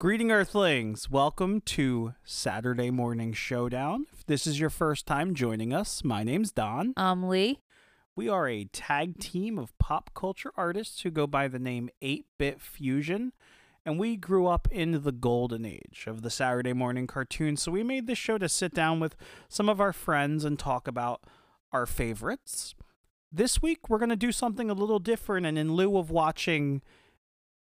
Greeting 0.00 0.30
Earthlings, 0.30 1.10
welcome 1.10 1.60
to 1.62 2.14
Saturday 2.22 2.88
Morning 2.88 3.32
Showdown. 3.32 4.06
If 4.12 4.24
this 4.26 4.46
is 4.46 4.60
your 4.60 4.70
first 4.70 5.06
time 5.06 5.34
joining 5.34 5.72
us, 5.74 6.04
my 6.04 6.22
name's 6.22 6.52
Don. 6.52 6.94
I'm 6.96 7.28
Lee. 7.28 7.62
We 8.14 8.28
are 8.28 8.46
a 8.48 8.66
tag 8.66 9.18
team 9.18 9.58
of 9.58 9.76
pop 9.78 10.10
culture 10.14 10.52
artists 10.56 11.00
who 11.00 11.10
go 11.10 11.26
by 11.26 11.48
the 11.48 11.58
name 11.58 11.90
8 12.00 12.26
Bit 12.38 12.60
Fusion, 12.60 13.32
and 13.84 13.98
we 13.98 14.14
grew 14.14 14.46
up 14.46 14.68
in 14.70 15.02
the 15.02 15.10
golden 15.10 15.64
age 15.64 16.04
of 16.06 16.22
the 16.22 16.30
Saturday 16.30 16.72
morning 16.72 17.08
cartoon, 17.08 17.56
so 17.56 17.72
we 17.72 17.82
made 17.82 18.06
this 18.06 18.18
show 18.18 18.38
to 18.38 18.48
sit 18.48 18.72
down 18.72 19.00
with 19.00 19.16
some 19.48 19.68
of 19.68 19.80
our 19.80 19.92
friends 19.92 20.44
and 20.44 20.60
talk 20.60 20.86
about 20.86 21.24
our 21.72 21.86
favorites. 21.86 22.76
This 23.32 23.60
week, 23.60 23.90
we're 23.90 23.98
going 23.98 24.10
to 24.10 24.16
do 24.16 24.30
something 24.30 24.70
a 24.70 24.74
little 24.74 25.00
different, 25.00 25.44
and 25.44 25.58
in 25.58 25.72
lieu 25.72 25.98
of 25.98 26.08
watching 26.08 26.82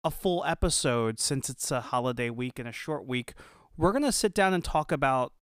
a 0.03 0.11
full 0.11 0.43
episode 0.45 1.19
since 1.19 1.49
it's 1.49 1.71
a 1.71 1.81
holiday 1.81 2.29
week 2.29 2.59
and 2.59 2.67
a 2.67 2.73
short 2.73 3.05
week, 3.05 3.33
we're 3.77 3.91
going 3.91 4.03
to 4.03 4.11
sit 4.11 4.33
down 4.33 4.53
and 4.53 4.63
talk 4.63 4.91
about 4.91 5.33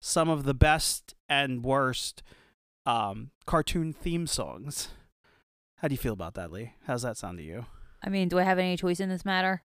some 0.00 0.28
of 0.28 0.44
the 0.44 0.54
best 0.54 1.14
and 1.28 1.64
worst 1.64 2.22
um, 2.84 3.30
cartoon 3.46 3.92
theme 3.92 4.26
songs. 4.26 4.88
How 5.76 5.88
do 5.88 5.94
you 5.94 5.98
feel 5.98 6.12
about 6.12 6.34
that, 6.34 6.50
Lee? 6.50 6.74
How's 6.86 7.02
that 7.02 7.16
sound 7.16 7.38
to 7.38 7.44
you? 7.44 7.66
I 8.02 8.08
mean, 8.08 8.28
do 8.28 8.38
I 8.38 8.42
have 8.42 8.58
any 8.58 8.76
choice 8.76 9.00
in 9.00 9.08
this 9.08 9.24
matter? 9.24 9.62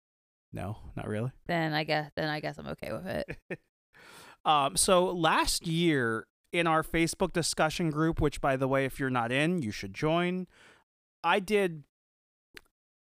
No, 0.52 0.77
not 0.95 1.08
really. 1.08 1.31
Then 1.47 1.73
I 1.73 1.83
guess 1.83 2.11
then 2.16 2.30
I 2.30 2.39
guess 2.39 2.58
I'm 2.58 2.67
okay 2.67 2.91
with 2.91 3.05
it. 3.05 3.38
um, 4.45 4.75
so 4.75 5.11
last 5.11 5.67
year 5.67 6.25
in 6.52 6.66
our 6.66 6.81
Facebook 6.81 7.33
discussion 7.33 7.91
group, 7.91 8.20
which 8.20 8.41
by 8.41 8.55
the 8.55 8.67
way, 8.67 8.86
if 8.86 8.99
you're 8.99 9.09
not 9.09 9.31
in, 9.31 9.61
you 9.61 9.72
should 9.72 9.94
join, 9.94 10.47
I 11.23 11.39
did 11.39 11.83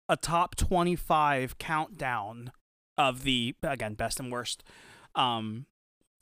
a 0.09 0.17
top 0.17 0.55
25 0.55 1.57
countdown 1.59 2.51
of 2.97 3.23
the 3.23 3.55
again 3.63 3.93
best 3.93 4.19
and 4.19 4.31
worst 4.31 4.63
um 5.15 5.67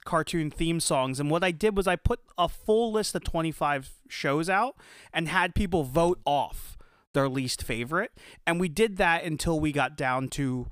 cartoon 0.06 0.50
theme 0.50 0.80
songs. 0.80 1.20
And 1.20 1.30
what 1.30 1.44
I 1.44 1.52
did 1.52 1.76
was 1.76 1.86
I 1.86 1.98
put 1.98 2.22
a 2.38 2.48
full 2.48 2.94
list 2.94 3.14
of 3.14 3.26
25 3.26 3.92
shows 4.08 4.50
out 4.50 4.78
and 5.12 5.28
had 5.28 5.54
people 5.54 5.84
vote 5.84 6.20
off 6.26 6.78
their 7.14 7.28
least 7.28 7.62
favorite. 7.62 8.12
And 8.46 8.58
we 8.58 8.70
did 8.70 8.96
that 8.98 9.26
until 9.26 9.60
we 9.60 9.74
got 9.74 9.98
down 9.98 10.30
to 10.30 10.68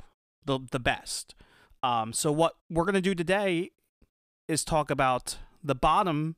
the 0.45 0.59
the 0.72 0.80
best. 0.80 1.36
Um 1.84 2.14
so 2.14 2.32
what 2.32 2.54
we're 2.70 2.86
going 2.86 2.95
to 2.95 3.02
do 3.02 3.16
today 3.16 3.72
is 4.48 4.64
talk 4.64 4.92
about 4.92 5.38
the 5.64 5.76
bottom 5.76 6.36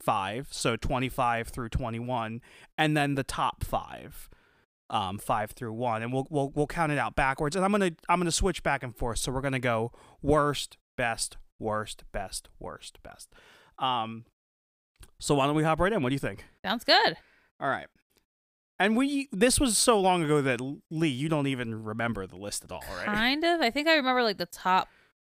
5, 0.00 0.48
so 0.50 0.76
25 0.76 1.48
through 1.48 1.68
21 1.68 2.40
and 2.78 2.96
then 2.96 3.16
the 3.16 3.24
top 3.24 3.64
5 3.64 4.30
um, 4.90 5.18
five 5.18 5.52
through 5.52 5.72
one, 5.72 6.02
and 6.02 6.12
we'll 6.12 6.26
we'll 6.30 6.50
we'll 6.50 6.66
count 6.66 6.92
it 6.92 6.98
out 6.98 7.14
backwards. 7.16 7.56
And 7.56 7.64
I'm 7.64 7.70
gonna 7.70 7.92
I'm 8.08 8.20
gonna 8.20 8.30
switch 8.30 8.62
back 8.62 8.82
and 8.82 8.94
forth. 8.94 9.18
So 9.18 9.32
we're 9.32 9.40
gonna 9.40 9.58
go 9.58 9.92
worst, 10.20 10.76
best, 10.96 11.38
worst, 11.58 12.04
best, 12.12 12.48
worst, 12.58 13.02
best. 13.02 13.32
Um, 13.78 14.24
so 15.18 15.34
why 15.36 15.46
don't 15.46 15.56
we 15.56 15.62
hop 15.62 15.80
right 15.80 15.92
in? 15.92 16.02
What 16.02 16.10
do 16.10 16.14
you 16.14 16.18
think? 16.20 16.44
Sounds 16.64 16.84
good. 16.84 17.16
All 17.60 17.68
right. 17.68 17.86
And 18.78 18.96
we 18.96 19.28
this 19.30 19.60
was 19.60 19.76
so 19.78 20.00
long 20.00 20.22
ago 20.22 20.42
that 20.42 20.60
Lee, 20.90 21.08
you 21.08 21.28
don't 21.28 21.46
even 21.46 21.84
remember 21.84 22.26
the 22.26 22.36
list 22.36 22.64
at 22.64 22.72
all, 22.72 22.82
right? 22.96 23.06
Kind 23.06 23.44
of. 23.44 23.60
I 23.60 23.70
think 23.70 23.88
I 23.88 23.96
remember 23.96 24.22
like 24.22 24.38
the 24.38 24.46
top 24.46 24.88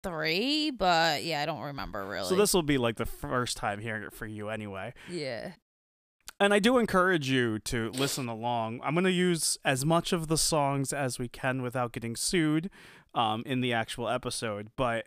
three, 0.02 0.70
but 0.70 1.24
yeah, 1.24 1.42
I 1.42 1.46
don't 1.46 1.60
remember 1.60 2.06
really. 2.06 2.28
So 2.28 2.36
this 2.36 2.54
will 2.54 2.62
be 2.62 2.78
like 2.78 2.96
the 2.96 3.06
first 3.06 3.56
time 3.56 3.80
hearing 3.80 4.04
it 4.04 4.12
for 4.12 4.26
you 4.26 4.48
anyway. 4.48 4.94
Yeah. 5.10 5.52
And 6.42 6.52
I 6.52 6.58
do 6.58 6.76
encourage 6.78 7.30
you 7.30 7.60
to 7.60 7.90
listen 7.90 8.26
along. 8.26 8.80
I'm 8.82 8.94
going 8.94 9.04
to 9.04 9.12
use 9.12 9.58
as 9.64 9.84
much 9.84 10.12
of 10.12 10.26
the 10.26 10.36
songs 10.36 10.92
as 10.92 11.16
we 11.16 11.28
can 11.28 11.62
without 11.62 11.92
getting 11.92 12.16
sued 12.16 12.68
um, 13.14 13.44
in 13.46 13.60
the 13.60 13.72
actual 13.72 14.08
episode. 14.08 14.70
But 14.74 15.06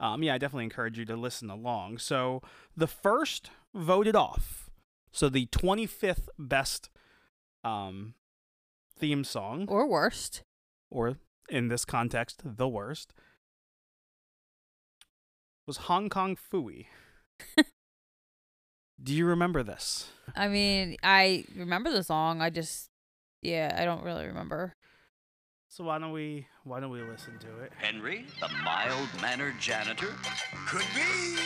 um, 0.00 0.22
yeah, 0.22 0.34
I 0.34 0.38
definitely 0.38 0.64
encourage 0.64 0.98
you 0.98 1.06
to 1.06 1.16
listen 1.16 1.48
along. 1.48 1.96
So 1.96 2.42
the 2.76 2.86
first 2.86 3.48
voted 3.74 4.14
off. 4.14 4.68
So 5.12 5.30
the 5.30 5.46
25th 5.46 6.28
best 6.38 6.90
um, 7.64 8.12
theme 8.98 9.24
song, 9.24 9.64
Or 9.66 9.88
worst. 9.88 10.42
or 10.90 11.16
in 11.48 11.68
this 11.68 11.86
context, 11.86 12.42
the 12.44 12.68
worst, 12.68 13.14
was 15.66 15.78
Hong 15.88 16.10
Kong 16.10 16.36
Phooey. 16.36 16.88
Do 19.02 19.12
you 19.14 19.26
remember 19.26 19.62
this? 19.62 20.08
I 20.36 20.48
mean, 20.48 20.96
I 21.02 21.44
remember 21.56 21.90
the 21.90 22.04
song. 22.04 22.40
I 22.40 22.50
just 22.50 22.88
yeah, 23.40 23.76
I 23.76 23.84
don't 23.84 24.04
really 24.04 24.26
remember. 24.26 24.74
So 25.68 25.84
why 25.84 25.98
don't 25.98 26.12
we 26.12 26.46
why 26.64 26.78
don't 26.78 26.90
we 26.90 27.02
listen 27.02 27.38
to 27.40 27.62
it? 27.62 27.72
Henry, 27.76 28.26
the 28.40 28.48
mild 28.62 29.08
mannered 29.20 29.58
janitor. 29.58 30.14
Could 30.68 30.86
be. 30.94 31.36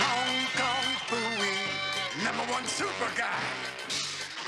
Hong 0.00 0.46
Kong 0.56 0.94
Phooey, 1.08 2.24
number 2.24 2.52
one 2.52 2.64
super 2.64 3.10
guy. 3.18 3.42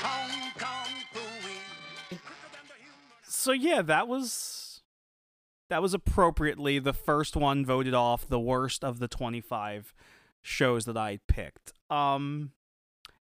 Hong 0.01 0.51
Kong 0.57 1.03
Phooey. 1.13 2.19
So 3.23 3.51
yeah, 3.51 3.83
that 3.83 4.07
was 4.07 4.81
that 5.69 5.81
was 5.81 5.93
appropriately 5.93 6.79
the 6.79 6.93
first 6.93 7.35
one 7.35 7.65
voted 7.65 7.93
off 7.93 8.27
the 8.27 8.39
worst 8.39 8.83
of 8.83 8.99
the 8.99 9.07
25 9.07 9.93
shows 10.41 10.85
that 10.85 10.97
I 10.97 11.19
picked. 11.27 11.73
Um 11.89 12.51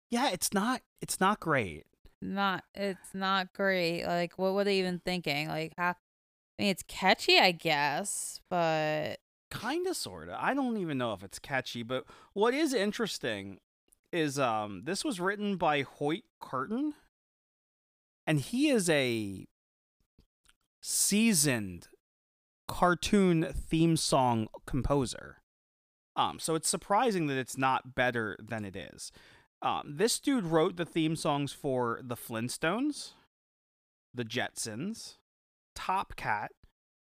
yeah, 0.10 0.30
it's 0.30 0.54
not 0.54 0.82
it's 1.02 1.20
not 1.20 1.40
great. 1.40 1.86
Not 2.22 2.64
it's 2.74 3.14
not 3.14 3.54
great. 3.54 4.06
Like 4.06 4.38
what 4.38 4.54
were 4.54 4.64
they 4.64 4.80
even 4.80 5.00
thinking? 5.04 5.48
Like 5.48 5.74
how 5.78 5.90
I 5.90 5.96
mean 6.62 6.70
it's 6.70 6.84
catchy, 6.88 7.38
I 7.38 7.52
guess, 7.52 8.40
but 8.50 9.18
Kind 9.52 9.88
of 9.88 9.96
sorta. 9.96 10.36
I 10.40 10.54
don't 10.54 10.78
even 10.78 10.98
know 10.98 11.14
if 11.14 11.24
it's 11.24 11.40
catchy, 11.40 11.84
but 11.84 12.06
what 12.34 12.54
is 12.54 12.74
interesting 12.74 13.60
is 14.12 14.40
um 14.40 14.84
this 14.86 15.04
was 15.04 15.20
written 15.20 15.58
by 15.58 15.82
Hoyt 15.82 16.24
Curtin 16.40 16.94
and 18.28 18.40
he 18.40 18.70
is 18.70 18.90
a 18.90 19.46
seasoned 20.82 21.88
cartoon 22.68 23.54
theme 23.54 23.98
song 23.98 24.48
composer. 24.66 25.38
Um, 26.16 26.40
so 26.40 26.56
it's 26.56 26.70
surprising 26.70 27.28
that 27.28 27.38
it's 27.38 27.58
not 27.58 27.96
better 27.96 28.38
than 28.40 28.64
it 28.64 28.76
is. 28.76 29.12
Um, 29.62 29.96
this 29.98 30.20
dude 30.20 30.46
wrote 30.46 30.78
the 30.78 30.86
theme 30.86 31.16
songs 31.16 31.52
for 31.52 32.00
the 32.04 32.16
Flintstones, 32.16 33.14
the 34.14 34.26
Jetsons, 34.26 35.18
Top 35.76 36.16
Cat, 36.16 36.52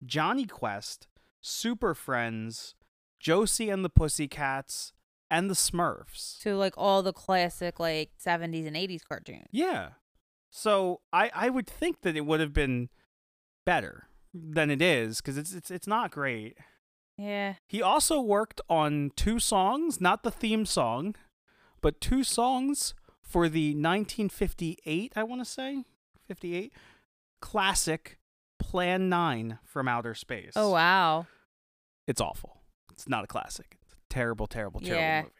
Jonny 0.05 0.45
Quest, 0.45 1.07
Super 1.41 1.93
Friends, 1.93 2.75
Josie 3.19 3.69
and 3.69 3.85
the 3.85 3.89
Pussycats, 3.89 4.93
and 5.29 5.49
the 5.49 5.55
Smurfs. 5.55 6.39
to 6.41 6.55
like 6.55 6.73
all 6.77 7.01
the 7.01 7.13
classic 7.13 7.79
like 7.79 8.11
70s 8.23 8.67
and 8.67 8.75
80s 8.75 9.01
cartoons. 9.07 9.47
Yeah. 9.51 9.89
So 10.49 11.01
I 11.11 11.31
I 11.33 11.49
would 11.49 11.67
think 11.67 12.01
that 12.01 12.15
it 12.15 12.25
would 12.25 12.39
have 12.39 12.53
been 12.53 12.89
better 13.65 14.07
than 14.33 14.69
it 14.69 14.81
is 14.81 15.17
because 15.21 15.37
it's 15.37 15.53
it's 15.53 15.71
it's 15.71 15.87
not 15.87 16.11
great. 16.11 16.57
Yeah. 17.17 17.55
He 17.67 17.81
also 17.81 18.19
worked 18.19 18.61
on 18.69 19.11
two 19.15 19.39
songs, 19.39 20.01
not 20.01 20.23
the 20.23 20.31
theme 20.31 20.65
song, 20.65 21.15
but 21.81 22.01
two 22.01 22.23
songs 22.23 22.93
for 23.21 23.47
the 23.49 23.69
1958, 23.73 25.13
I 25.15 25.23
want 25.23 25.41
to 25.41 25.45
say, 25.45 25.83
58 26.27 26.73
classic 27.41 28.17
Plan 28.59 29.09
9 29.09 29.59
from 29.63 29.87
Outer 29.87 30.13
Space. 30.13 30.53
Oh 30.55 30.71
wow. 30.71 31.27
It's 32.07 32.21
awful. 32.21 32.61
It's 32.91 33.07
not 33.07 33.23
a 33.23 33.27
classic. 33.27 33.77
It's 33.83 33.93
a 33.93 33.95
terrible, 34.09 34.47
terrible, 34.47 34.79
terrible 34.79 35.01
Yeah. 35.01 35.21
movie. 35.23 35.33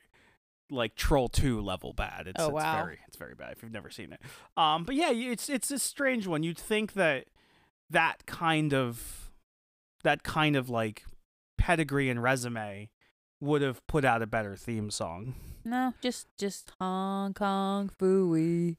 Like 0.69 0.96
Troll 0.96 1.30
2 1.30 1.62
level 1.62 1.94
bad. 1.94 2.28
It's, 2.28 2.42
Oh, 2.42 2.47
it's 2.47 2.53
wow. 2.56 2.84
very 2.84 3.00
it's 3.07 3.18
very 3.18 3.36
bad 3.36 3.52
if 3.53 3.62
you've 3.63 3.72
never 3.72 3.90
seen 3.90 4.12
it. 4.13 4.19
Um 4.57 4.84
but 4.84 4.96
yeah, 4.96 5.12
it's 5.12 5.50
it's 5.50 5.72
a 5.72 5.80
strange 5.80 6.28
one. 6.28 6.44
You'd 6.44 6.57
think 6.57 6.94
that 6.94 7.25
that 7.90 8.25
kind 8.25 8.74
of 8.74 9.31
that 10.04 10.24
kind 10.24 10.56
of 10.56 10.69
like 10.69 11.06
pedigree 11.65 12.12
and 12.12 12.21
resume 12.21 12.89
would 13.41 13.63
have 13.63 13.85
put 13.88 14.06
out 14.06 14.21
a 14.21 14.27
better 14.27 14.56
theme 14.56 14.91
song. 14.91 15.33
No, 15.63 15.95
just 16.00 16.27
just 16.38 16.71
Hong 16.79 17.33
Kong 17.33 17.89
Phooey. 18.00 18.77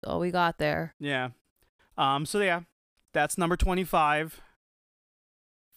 That's 0.00 0.10
all 0.10 0.20
we 0.20 0.30
got 0.30 0.56
there. 0.56 0.94
Yeah. 0.98 1.30
Um 1.98 2.24
so 2.24 2.40
yeah, 2.40 2.62
that's 3.12 3.36
number 3.36 3.58
25. 3.58 4.40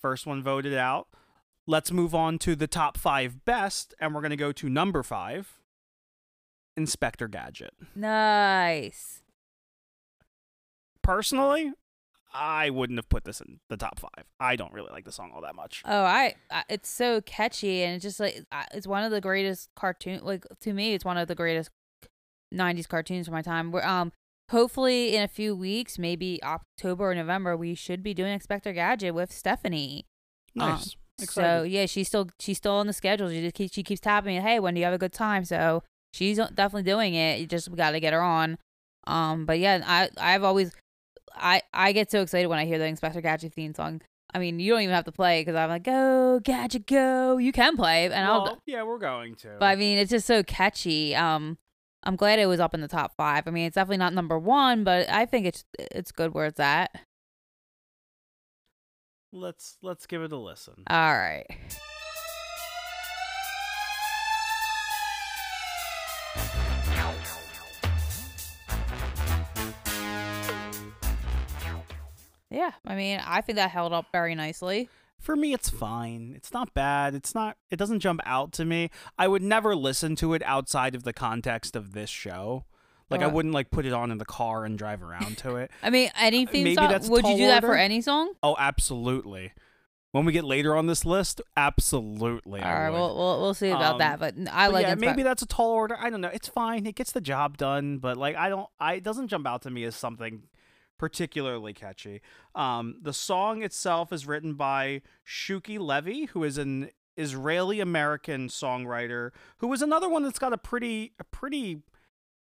First 0.01 0.25
one 0.25 0.41
voted 0.41 0.73
out. 0.73 1.09
Let's 1.65 1.91
move 1.91 2.15
on 2.15 2.39
to 2.39 2.55
the 2.55 2.67
top 2.67 2.97
5 2.97 3.43
best 3.43 3.93
and 3.99 4.15
we're 4.15 4.21
going 4.21 4.29
to 4.29 4.37
go 4.37 4.53
to 4.53 4.69
number 4.69 5.03
5. 5.03 5.59
Inspector 6.77 7.27
Gadget. 7.27 7.73
Nice. 7.93 9.21
Personally, 11.03 11.73
I 12.37 12.69
wouldn't 12.69 12.99
have 12.99 13.09
put 13.09 13.23
this 13.23 13.41
in 13.41 13.59
the 13.69 13.77
top 13.77 13.99
5. 13.99 14.09
I 14.39 14.55
don't 14.55 14.71
really 14.71 14.91
like 14.91 15.05
the 15.05 15.11
song 15.11 15.31
all 15.33 15.41
that 15.41 15.55
much. 15.55 15.81
Oh, 15.85 16.03
I, 16.03 16.35
I 16.51 16.63
it's 16.69 16.89
so 16.89 17.21
catchy 17.21 17.83
and 17.83 17.95
it's 17.95 18.03
just 18.03 18.19
like 18.19 18.43
it's 18.73 18.85
one 18.85 19.03
of 19.03 19.11
the 19.11 19.21
greatest 19.21 19.69
cartoon 19.75 20.21
like 20.23 20.45
to 20.61 20.73
me 20.73 20.93
it's 20.93 21.03
one 21.03 21.17
of 21.17 21.27
the 21.27 21.35
greatest 21.35 21.71
90s 22.53 22.87
cartoons 22.87 23.27
of 23.27 23.33
my 23.33 23.41
time. 23.41 23.71
Where 23.71 23.85
um 23.85 24.11
hopefully 24.51 25.15
in 25.15 25.23
a 25.23 25.27
few 25.27 25.55
weeks, 25.55 25.97
maybe 25.97 26.39
October 26.43 27.11
or 27.11 27.15
November, 27.15 27.57
we 27.57 27.73
should 27.73 28.03
be 28.03 28.13
doing 28.13 28.31
Expector 28.31 28.71
Gadget 28.73 29.13
with 29.13 29.31
Stephanie. 29.31 30.05
Um, 30.59 30.69
Nice. 30.69 30.95
So 31.19 31.63
yeah, 31.63 31.87
she's 31.87 32.07
still 32.07 32.29
she's 32.39 32.57
still 32.57 32.73
on 32.73 32.85
the 32.85 32.93
schedule. 32.93 33.29
She 33.29 33.41
just 33.41 33.55
keeps 33.55 33.73
she 33.73 33.81
keeps 33.81 34.01
tapping 34.01 34.35
me. 34.35 34.41
Hey, 34.41 34.59
when 34.59 34.75
do 34.75 34.79
you 34.79 34.85
have 34.85 34.93
a 34.93 34.99
good 34.99 35.13
time? 35.13 35.43
So 35.45 35.81
she's 36.13 36.37
definitely 36.37 36.83
doing 36.83 37.15
it. 37.15 37.39
You 37.39 37.47
just 37.47 37.75
got 37.75 37.91
to 37.91 37.99
get 37.99 38.13
her 38.13 38.21
on. 38.21 38.59
Um, 39.07 39.45
but 39.45 39.57
yeah, 39.57 39.81
I 39.85 40.09
I've 40.19 40.43
always 40.43 40.71
I 41.39 41.61
I 41.73 41.91
get 41.91 42.11
so 42.11 42.21
excited 42.21 42.47
when 42.47 42.59
I 42.59 42.65
hear 42.65 42.77
the 42.77 42.85
Inspector 42.85 43.19
Gadget 43.21 43.53
theme 43.53 43.73
song. 43.73 44.01
I 44.33 44.39
mean, 44.39 44.59
you 44.59 44.73
don't 44.73 44.81
even 44.81 44.93
have 44.93 45.05
to 45.05 45.11
play 45.11 45.41
because 45.41 45.55
I'm 45.55 45.69
like, 45.69 45.83
go 45.83 46.39
Gadget, 46.43 46.85
go. 46.85 47.37
You 47.37 47.51
can 47.51 47.77
play, 47.77 48.05
and 48.05 48.25
I'll. 48.25 48.61
Yeah, 48.65 48.83
we're 48.83 48.99
going 48.99 49.35
to. 49.35 49.55
But 49.59 49.65
I 49.65 49.75
mean, 49.75 49.97
it's 49.97 50.11
just 50.11 50.27
so 50.27 50.43
catchy. 50.43 51.15
Um, 51.15 51.57
I'm 52.03 52.15
glad 52.15 52.39
it 52.39 52.45
was 52.45 52.59
up 52.59 52.73
in 52.73 52.81
the 52.81 52.87
top 52.87 53.15
five. 53.15 53.47
I 53.47 53.51
mean, 53.51 53.65
it's 53.65 53.75
definitely 53.75 53.97
not 53.97 54.13
number 54.13 54.37
one, 54.37 54.83
but 54.83 55.09
I 55.09 55.25
think 55.25 55.45
it's 55.45 55.63
it's 55.77 56.11
good 56.11 56.33
where 56.33 56.45
it's 56.45 56.59
at. 56.59 56.91
let's 59.31 59.77
let's 59.81 60.05
give 60.05 60.21
it 60.21 60.31
a 60.31 60.37
listen. 60.37 60.83
All 60.87 61.13
right. 61.13 61.45
Yeah, 72.49 72.71
I 72.85 72.95
mean, 72.95 73.21
I 73.25 73.41
think 73.41 73.57
that 73.57 73.71
held 73.71 73.93
up 73.93 74.05
very 74.11 74.35
nicely. 74.35 74.89
For 75.19 75.35
me, 75.35 75.51
it's 75.53 75.69
fine. 75.69 76.33
It's 76.35 76.53
not 76.53 76.73
bad. 76.73 77.15
It's 77.15 77.33
not. 77.33 77.57
It 77.71 77.77
doesn't 77.77 77.99
jump 78.01 78.21
out 78.25 78.51
to 78.53 78.65
me. 78.65 78.89
I 79.17 79.27
would 79.27 79.41
never 79.41 79.75
listen 79.75 80.15
to 80.17 80.33
it 80.33 80.43
outside 80.43 80.93
of 80.95 81.03
the 81.03 81.11
context 81.13 81.75
of 81.75 81.93
this 81.93 82.09
show. 82.09 82.65
Like 83.09 83.21
I 83.21 83.27
wouldn't 83.27 83.53
like 83.53 83.71
put 83.71 83.85
it 83.85 83.93
on 83.93 84.11
in 84.11 84.17
the 84.17 84.25
car 84.25 84.65
and 84.65 84.77
drive 84.77 85.01
around 85.01 85.37
to 85.39 85.55
it. 85.55 85.71
I 85.83 85.89
mean, 85.89 86.11
any 86.19 86.45
theme 86.45 86.61
Uh, 86.61 86.63
maybe 86.65 86.75
song. 86.75 86.89
that's 86.89 87.09
Would 87.09 87.25
you 87.25 87.37
do 87.37 87.47
that 87.47 87.63
for 87.63 87.73
any 87.75 88.01
song? 88.01 88.33
Oh, 88.43 88.55
absolutely. 88.59 89.53
When 90.11 90.25
we 90.25 90.31
get 90.33 90.43
later 90.43 90.75
on 90.75 90.87
this 90.87 91.05
list, 91.05 91.41
absolutely. 91.55 92.61
All 92.61 92.71
right, 92.73 92.89
we'll, 92.89 93.15
we'll 93.15 93.41
we'll 93.41 93.53
see 93.53 93.69
about 93.69 93.93
Um, 93.93 93.97
that. 93.99 94.19
But 94.19 94.35
I 94.51 94.67
But 94.67 94.73
like 94.73 94.87
yeah, 94.87 94.95
maybe 94.95 95.23
that's 95.23 95.41
a 95.41 95.45
tall 95.45 95.71
order. 95.71 95.97
I 95.99 96.09
don't 96.09 96.21
know. 96.21 96.29
It's 96.33 96.47
fine. 96.47 96.85
It 96.85 96.95
gets 96.95 97.11
the 97.11 97.21
job 97.21 97.57
done, 97.57 97.97
but 97.99 98.17
like 98.17 98.35
I 98.35 98.49
don't 98.49 98.67
I 98.79 98.95
it 98.95 99.03
doesn't 99.03 99.27
jump 99.29 99.47
out 99.47 99.61
to 99.63 99.69
me 99.71 99.83
as 99.85 99.95
something 99.95 100.43
particularly 100.97 101.73
catchy. 101.73 102.21
Um 102.55 102.97
the 103.01 103.13
song 103.13 103.61
itself 103.63 104.11
is 104.13 104.25
written 104.27 104.53
by 104.55 105.01
Shuki 105.25 105.79
Levy, 105.79 106.25
who 106.25 106.43
is 106.43 106.57
an 106.57 106.89
Israeli 107.15 107.79
American 107.79 108.47
songwriter 108.47 109.31
who 109.57 109.73
is 109.73 109.81
another 109.81 110.07
one 110.07 110.23
that's 110.23 110.37
got 110.39 110.53
a 110.53 110.57
pretty 110.57 111.13
a 111.19 111.23
pretty 111.23 111.81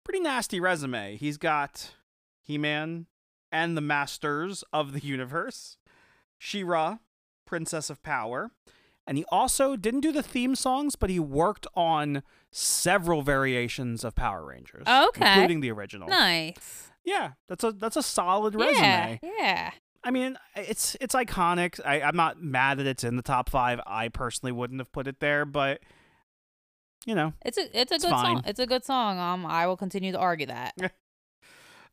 pretty 0.04 0.20
nasty 0.20 0.60
resume. 0.60 1.16
He's 1.16 1.36
got 1.38 1.94
He-Man 2.42 3.06
and 3.52 3.76
the 3.76 3.80
Masters 3.80 4.62
of 4.72 4.92
the 4.92 5.00
Universe, 5.00 5.76
She-Ra, 6.38 6.98
Princess 7.46 7.90
of 7.90 8.02
Power, 8.02 8.50
and 9.06 9.18
he 9.18 9.24
also 9.30 9.76
didn't 9.76 10.00
do 10.00 10.12
the 10.12 10.22
theme 10.22 10.54
songs, 10.54 10.94
but 10.94 11.10
he 11.10 11.18
worked 11.18 11.66
on 11.74 12.22
several 12.52 13.22
variations 13.22 14.04
of 14.04 14.14
Power 14.14 14.44
Rangers, 14.44 14.86
Okay. 14.86 15.32
including 15.32 15.60
the 15.60 15.70
original. 15.70 16.08
nice. 16.08 16.89
Yeah, 17.04 17.32
that's 17.48 17.64
a 17.64 17.72
that's 17.72 17.96
a 17.96 18.02
solid 18.02 18.54
resume. 18.54 18.76
yeah. 18.76 19.18
yeah. 19.22 19.70
I 20.02 20.10
mean, 20.10 20.38
it's 20.56 20.96
it's 21.00 21.14
iconic. 21.14 21.78
I, 21.84 22.00
I'm 22.00 22.16
not 22.16 22.42
mad 22.42 22.78
that 22.78 22.86
it's 22.86 23.04
in 23.04 23.16
the 23.16 23.22
top 23.22 23.50
five. 23.50 23.80
I 23.86 24.08
personally 24.08 24.52
wouldn't 24.52 24.80
have 24.80 24.92
put 24.92 25.06
it 25.06 25.20
there, 25.20 25.44
but 25.44 25.80
you 27.04 27.14
know. 27.14 27.34
It's 27.44 27.58
a 27.58 27.78
it's 27.78 27.92
a 27.92 27.96
It's 27.96 28.04
good 28.04 28.10
song. 28.10 28.42
It's 28.46 28.60
a 28.60 28.66
good 28.66 28.84
song. 28.84 29.18
Um, 29.18 29.44
I 29.44 29.66
will 29.66 29.76
continue 29.76 30.12
to 30.12 30.18
argue 30.18 30.46
that. 30.46 30.74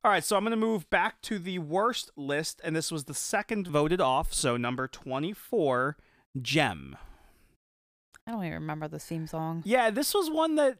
All 0.03 0.11
right, 0.11 0.23
so 0.23 0.37
I'm 0.37 0.43
going 0.43 0.51
to 0.51 0.57
move 0.57 0.89
back 0.89 1.21
to 1.23 1.39
the 1.39 1.59
worst 1.59 2.11
list, 2.15 2.61
and 2.63 2.75
this 2.75 2.91
was 2.91 3.05
the 3.05 3.13
second 3.13 3.67
voted 3.67 3.99
off. 3.99 4.31
So 4.31 4.55
number 4.55 4.87
24, 4.87 5.97
Jem. 6.41 6.95
I 8.25 8.31
don't 8.31 8.43
even 8.43 8.53
remember 8.53 8.87
the 8.87 8.99
theme 8.99 9.25
song, 9.25 9.63
Yeah, 9.65 9.89
this 9.89 10.13
was 10.13 10.29
one 10.29 10.55
that 10.55 10.77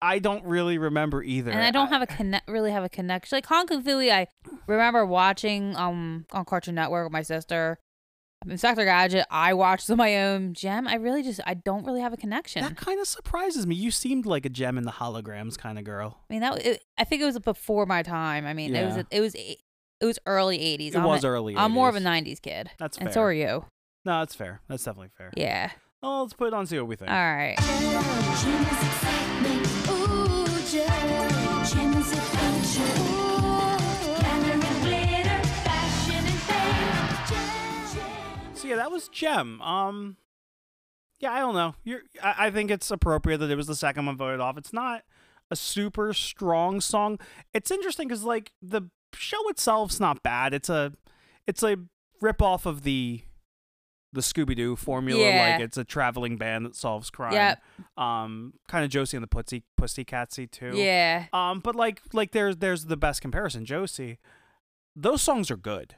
I 0.00 0.18
don't 0.18 0.44
really 0.44 0.78
remember 0.78 1.22
either. 1.22 1.50
and 1.50 1.60
I 1.62 1.70
don't 1.70 1.88
have 1.88 2.02
a 2.02 2.06
connect. 2.06 2.48
Really 2.48 2.70
have 2.70 2.84
a 2.84 2.88
connection. 2.88 3.36
Like 3.36 3.46
Hong 3.46 3.66
Kong 3.66 3.82
Phooey, 3.82 4.12
I 4.12 4.26
remember 4.66 5.04
watching 5.04 5.74
um 5.76 6.26
on 6.32 6.44
Cartoon 6.44 6.74
Network 6.74 7.06
with 7.06 7.12
my 7.12 7.22
sister. 7.22 7.78
Inspector 8.46 8.84
Gadget, 8.84 9.26
I 9.32 9.52
watched 9.54 9.90
on 9.90 9.96
my 9.96 10.22
own. 10.22 10.54
Jem, 10.54 10.86
I 10.86 10.94
really 10.94 11.24
just 11.24 11.40
I 11.44 11.54
don't 11.54 11.84
really 11.84 12.00
have 12.00 12.12
a 12.12 12.16
connection. 12.16 12.62
That 12.62 12.76
kind 12.76 13.00
of 13.00 13.08
surprises 13.08 13.66
me. 13.66 13.74
You 13.74 13.90
seemed 13.90 14.26
like 14.26 14.46
a 14.46 14.48
Jem 14.48 14.78
in 14.78 14.84
the 14.84 14.92
holograms 14.92 15.58
kind 15.58 15.76
of 15.76 15.84
girl. 15.84 16.20
I 16.30 16.32
mean 16.32 16.42
that 16.42 16.64
it, 16.64 16.84
I 16.96 17.02
think 17.02 17.20
it 17.20 17.24
was 17.24 17.38
before 17.40 17.84
my 17.86 18.02
time. 18.02 18.46
I 18.46 18.54
mean 18.54 18.74
it 18.74 18.84
was 18.86 19.04
it 19.10 19.20
was 19.20 19.34
it 19.34 20.04
was 20.04 20.20
early 20.26 20.58
'80s. 20.58 20.88
It 20.94 20.96
I'm 20.98 21.04
was 21.04 21.24
a, 21.24 21.28
early. 21.28 21.56
I'm 21.56 21.72
more 21.72 21.88
of 21.88 21.96
a 21.96 22.00
'90s 22.00 22.40
kid. 22.40 22.70
That's 22.78 22.96
fair. 22.96 23.06
and 23.08 23.14
so 23.14 23.22
are 23.22 23.32
you. 23.32 23.64
No, 24.04 24.20
that's 24.20 24.36
fair. 24.36 24.60
That's 24.68 24.84
definitely 24.84 25.10
fair. 25.18 25.32
Yeah. 25.36 25.72
Oh, 26.00 26.22
let's 26.22 26.32
put 26.32 26.48
it 26.48 26.54
on. 26.54 26.64
See 26.66 26.78
what 26.78 26.86
we 26.86 26.96
think. 26.96 27.10
All 27.10 27.16
right. 27.16 27.56
Jem 27.58 28.62
is 28.62 28.82
excitement, 28.86 29.66
ooh, 29.90 30.46
Jem. 30.70 31.64
Jem 31.64 31.92
is 32.00 32.12
adventure, 32.12 33.02
ooh. 33.02 33.78
Glamour 34.20 34.52
and 34.52 34.62
glitter, 34.82 35.40
fashion 35.64 36.24
and 36.24 36.40
fame. 36.46 37.26
Jem, 37.28 37.94
Jem. 37.94 38.54
So 38.54 38.68
yeah, 38.68 38.76
that 38.76 38.92
was 38.92 39.08
Jem. 39.08 39.60
Um, 39.60 40.16
yeah, 41.18 41.32
I 41.32 41.40
don't 41.40 41.54
know. 41.54 41.74
You're, 41.82 42.02
I, 42.22 42.46
I 42.46 42.50
think 42.52 42.70
it's 42.70 42.92
appropriate 42.92 43.38
that 43.38 43.50
it 43.50 43.56
was 43.56 43.66
the 43.66 43.74
second 43.74 44.06
one 44.06 44.16
voted 44.16 44.38
off. 44.38 44.56
It's 44.56 44.72
not 44.72 45.02
a 45.50 45.56
super 45.56 46.12
strong 46.12 46.80
song. 46.80 47.18
It's 47.52 47.72
interesting 47.72 48.06
because 48.06 48.22
like 48.22 48.52
the 48.62 48.82
show 49.14 49.48
itself's 49.48 49.98
not 49.98 50.22
bad. 50.22 50.54
It's 50.54 50.68
a, 50.68 50.92
it's 51.44 51.64
a 51.64 51.76
rip 52.20 52.40
off 52.40 52.66
of 52.66 52.82
the, 52.84 53.22
the 54.12 54.20
Scooby 54.20 54.56
Doo 54.56 54.76
formula. 54.76 55.22
Yeah. 55.22 55.52
Like 55.52 55.60
it's 55.60 55.76
a 55.76 55.84
traveling 55.84 56.36
band 56.36 56.66
that 56.66 56.74
solves 56.74 57.10
crime. 57.10 57.32
Yep. 57.32 57.62
Um, 57.96 58.54
kind 58.68 58.84
of 58.84 58.90
Josie 58.90 59.16
and 59.16 59.24
the 59.24 59.28
Pussy 59.28 59.64
Pussycatsy 59.78 60.50
too. 60.50 60.72
Yeah. 60.74 61.26
Um, 61.32 61.60
but 61.60 61.74
like 61.74 62.02
like 62.12 62.32
there's 62.32 62.56
there's 62.56 62.86
the 62.86 62.96
best 62.96 63.20
comparison, 63.20 63.64
Josie. 63.64 64.18
Those 64.96 65.22
songs 65.22 65.50
are 65.50 65.56
good. 65.56 65.94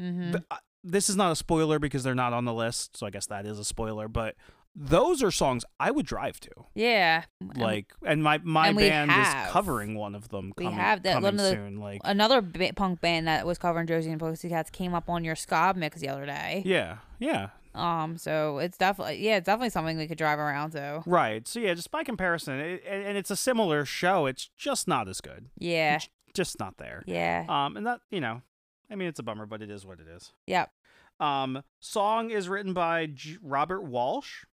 Mm-hmm. 0.00 0.32
Th- 0.32 0.44
uh, 0.50 0.56
this 0.82 1.08
is 1.08 1.16
not 1.16 1.32
a 1.32 1.36
spoiler 1.36 1.78
because 1.78 2.04
they're 2.04 2.14
not 2.14 2.32
on 2.32 2.44
the 2.44 2.54
list, 2.54 2.96
so 2.96 3.06
I 3.06 3.10
guess 3.10 3.26
that 3.26 3.44
is 3.44 3.58
a 3.58 3.64
spoiler. 3.64 4.08
But 4.08 4.36
those 4.78 5.22
are 5.22 5.30
songs 5.30 5.64
I 5.80 5.90
would 5.90 6.04
drive 6.06 6.38
to. 6.40 6.50
yeah. 6.74 7.24
Like, 7.56 7.94
and 8.04 8.22
my 8.22 8.38
my 8.44 8.68
and 8.68 8.76
band 8.76 9.10
have. 9.10 9.46
is 9.46 9.52
covering 9.52 9.94
one 9.94 10.14
of 10.14 10.28
them. 10.28 10.52
We 10.58 10.64
coming, 10.66 10.78
have 10.78 11.02
that- 11.04 11.22
one 11.22 11.34
of 11.34 11.38
the- 11.38 11.50
soon. 11.50 11.80
Like, 11.80 12.02
another 12.04 12.42
punk 12.74 13.00
band 13.00 13.26
that 13.26 13.46
was 13.46 13.56
covering 13.58 13.86
Josie 13.86 14.10
and 14.10 14.20
the 14.20 14.24
Pussycats 14.26 14.68
came 14.70 14.92
up 14.94 15.08
on 15.08 15.24
your 15.24 15.34
ska 15.36 15.72
mix 15.76 16.00
the 16.00 16.08
other 16.08 16.26
day. 16.26 16.62
yeah, 16.66 16.98
yeah, 17.18 17.48
Um, 17.74 18.18
so 18.18 18.58
it's 18.58 18.76
definitely 18.76 19.24
yeah, 19.24 19.36
it's 19.38 19.46
definitely 19.46 19.70
something 19.70 19.96
we 19.96 20.06
could 20.06 20.18
drive 20.18 20.38
around 20.38 20.72
to. 20.72 21.02
right. 21.06 21.46
So 21.48 21.58
yeah, 21.60 21.72
just 21.74 21.90
by 21.90 22.04
comparison, 22.04 22.60
it, 22.60 22.82
and, 22.86 23.02
and 23.02 23.16
it's 23.16 23.30
a 23.30 23.36
similar 23.36 23.84
show. 23.86 24.26
It's 24.26 24.50
just 24.56 24.86
not 24.86 25.08
as 25.08 25.20
good. 25.22 25.48
Yeah. 25.58 25.96
It's 25.96 26.08
just 26.34 26.58
not 26.60 26.76
there. 26.76 27.02
Yeah. 27.06 27.46
Um, 27.48 27.78
and 27.78 27.86
that 27.86 28.00
you 28.10 28.20
know, 28.20 28.42
I 28.90 28.94
mean, 28.94 29.08
it's 29.08 29.18
a 29.18 29.22
bummer, 29.22 29.46
but 29.46 29.62
it 29.62 29.70
is 29.70 29.86
what 29.86 30.00
it 30.00 30.06
is. 30.08 30.32
Yep. 30.46 30.70
Um, 31.18 31.62
song 31.80 32.30
is 32.30 32.46
written 32.46 32.74
by 32.74 33.06
G- 33.06 33.38
Robert 33.42 33.82
Walsh, 33.82 34.44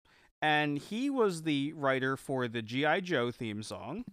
and 0.44 0.78
he 0.78 1.10
was 1.10 1.44
the 1.44 1.72
writer 1.74 2.18
for 2.18 2.50
the 2.50 2.62
G.I. 2.62 3.00
Joe 3.00 3.32
theme 3.32 3.64
song, 3.64 4.04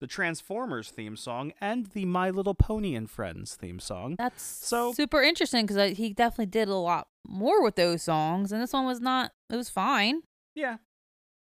the 0.00 0.06
Transformers 0.06 0.90
theme 0.90 1.16
song, 1.16 1.52
and 1.62 1.86
the 1.86 2.04
My 2.04 2.28
Little 2.28 2.54
Pony 2.54 2.94
and 2.94 3.08
Friends 3.10 3.54
theme 3.56 3.80
song. 3.80 4.14
That's 4.18 4.42
So- 4.42 4.92
super 4.92 5.22
interesting 5.22 5.62
because 5.64 5.78
uh, 5.78 5.94
he 5.94 6.12
definitely 6.12 6.46
did 6.46 6.68
a 6.68 6.74
lot 6.76 7.08
more 7.26 7.62
with 7.62 7.76
those 7.76 8.02
songs, 8.02 8.52
and 8.52 8.60
this 8.62 8.74
one 8.74 8.84
was 8.84 9.00
not. 9.00 9.32
It 9.48 9.56
was 9.56 9.70
fine. 9.70 10.20
Yeah. 10.54 10.76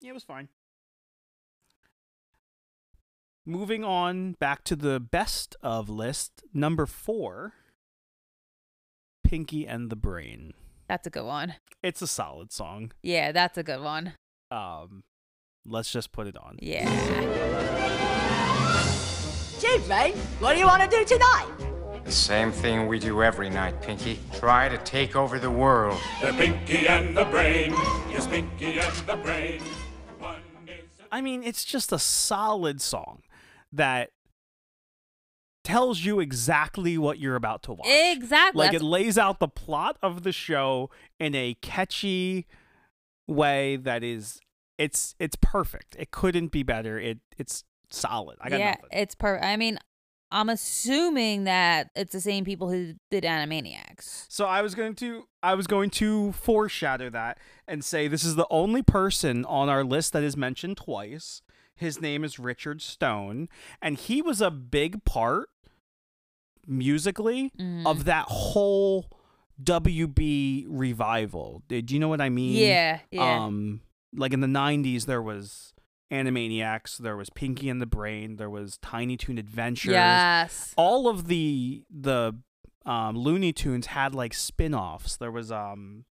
Yeah, 0.02 0.10
it 0.10 0.14
was 0.14 0.24
fine. 0.24 0.50
Moving 3.46 3.84
on 3.84 4.34
back 4.34 4.64
to 4.66 4.76
the 4.76 5.00
best 5.00 5.56
of 5.62 5.88
list, 5.90 6.44
number 6.54 6.86
four 6.88 7.54
Pinky 9.24 9.68
and 9.68 9.90
the 9.90 9.96
Brain. 9.96 10.54
That's 10.88 11.08
a 11.08 11.10
good 11.10 11.26
one. 11.26 11.56
It's 11.82 12.02
a 12.02 12.08
solid 12.08 12.52
song. 12.52 12.92
Yeah, 13.02 13.32
that's 13.32 13.58
a 13.58 13.64
good 13.64 13.82
one. 13.82 14.14
Um, 14.52 15.04
let's 15.66 15.92
just 15.92 16.12
put 16.12 16.28
it 16.28 16.38
on. 16.38 16.58
Yeah. 16.62 16.90
Gee, 19.60 19.78
Ray, 19.88 20.12
what 20.40 20.54
do 20.54 20.60
you 20.60 20.66
want 20.66 20.84
to 20.84 20.90
do 20.90 21.06
tonight? 21.06 21.48
The 22.04 22.12
same 22.12 22.52
thing 22.52 22.88
we 22.88 23.00
do 23.00 23.24
every 23.24 23.50
night, 23.50 23.82
Pinky. 23.82 24.20
Try 24.34 24.68
to 24.68 24.78
take 24.80 25.16
over 25.16 25.40
the 25.40 25.52
world. 25.52 26.00
The 26.22 26.34
Pinky 26.34 26.88
and 26.88 27.16
the 27.16 27.26
Brain. 27.26 27.72
Yes, 28.10 28.28
Pinky 28.28 28.80
and 28.80 28.94
the 29.08 29.16
Brain. 29.18 29.62
One 30.20 30.42
is 30.68 31.00
a 31.00 31.16
I 31.16 31.22
mean, 31.22 31.44
it's 31.44 31.64
just 31.64 31.92
a 31.92 32.00
solid 32.00 32.82
song 32.82 33.22
that 33.72 34.10
tells 35.64 36.00
you 36.02 36.20
exactly 36.20 36.98
what 36.98 37.20
you're 37.20 37.36
about 37.36 37.62
to 37.64 37.74
watch. 37.74 37.88
Exactly. 37.88 38.60
Like 38.60 38.72
That's- 38.72 38.82
it 38.82 38.86
lays 38.86 39.18
out 39.18 39.40
the 39.40 39.48
plot 39.48 39.98
of 40.02 40.24
the 40.24 40.32
show 40.32 40.90
in 41.20 41.36
a 41.36 41.54
catchy 41.62 42.48
way 43.32 43.78
that 43.78 44.04
is 44.04 44.40
it's 44.78 45.16
it's 45.20 45.36
perfect. 45.42 45.96
It 46.00 46.12
couldn't 46.12 46.52
be 46.52 46.64
better. 46.64 47.00
It 47.00 47.20
it's 47.38 47.64
solid. 47.90 48.38
I 48.42 48.50
got 48.50 48.60
yeah, 48.60 48.70
nothing. 48.72 48.90
it's 48.92 49.16
perfect. 49.16 49.46
I 49.46 49.58
mean, 49.58 49.78
I'm 50.32 50.50
assuming 50.50 51.44
that 51.44 51.90
it's 51.96 52.14
the 52.14 52.22
same 52.22 52.46
people 52.46 52.70
who 52.72 52.94
did 53.10 53.24
Animaniacs. 53.24 54.26
So 54.30 54.46
I 54.46 54.62
was 54.62 54.76
going 54.76 54.96
to 54.96 55.24
I 55.44 55.56
was 55.56 55.68
going 55.68 55.90
to 55.92 56.32
foreshadow 56.32 57.10
that 57.10 57.38
and 57.68 57.84
say 57.84 58.08
this 58.08 58.24
is 58.24 58.36
the 58.36 58.48
only 58.50 58.82
person 58.82 59.46
on 59.46 59.70
our 59.70 59.84
list 59.84 60.14
that 60.14 60.24
is 60.24 60.36
mentioned 60.38 60.78
twice. 60.78 61.42
His 61.76 62.00
name 62.00 62.24
is 62.24 62.38
Richard 62.40 62.82
Stone, 62.82 63.50
and 63.82 63.98
he 63.98 64.22
was 64.22 64.40
a 64.42 64.52
big 64.52 65.04
part 65.04 65.50
musically 66.68 67.52
Mhm. 67.60 67.86
of 67.86 68.06
that 68.06 68.26
whole 68.30 69.10
WB 69.64 70.66
revival. 70.70 71.64
Do 71.68 71.82
you 71.88 72.00
know 72.00 72.08
what 72.10 72.22
I 72.22 72.30
mean? 72.30 72.56
Yeah, 72.56 73.00
yeah. 73.12 73.46
Um, 73.46 73.82
like 74.14 74.34
in 74.34 74.42
the 74.42 74.48
'90s, 74.48 75.06
there 75.06 75.22
was 75.22 75.74
Animaniacs, 76.12 76.98
there 76.98 77.16
was 77.16 77.30
Pinky 77.30 77.70
and 77.70 77.82
the 77.82 77.86
Brain, 77.86 78.36
there 78.36 78.50
was 78.50 78.78
Tiny 78.82 79.18
Toon 79.18 79.38
Adventures. 79.38 79.94
yes. 79.94 80.74
All 80.78 81.08
of 81.08 81.28
the 81.28 81.84
the 81.90 82.34
um, 82.86 83.16
Looney 83.18 83.54
Tunes 83.54 83.88
had 83.88 84.14
like 84.14 84.34
spin-offs. 84.34 85.18
There 85.18 85.32
was 85.32 85.52
um 85.52 86.06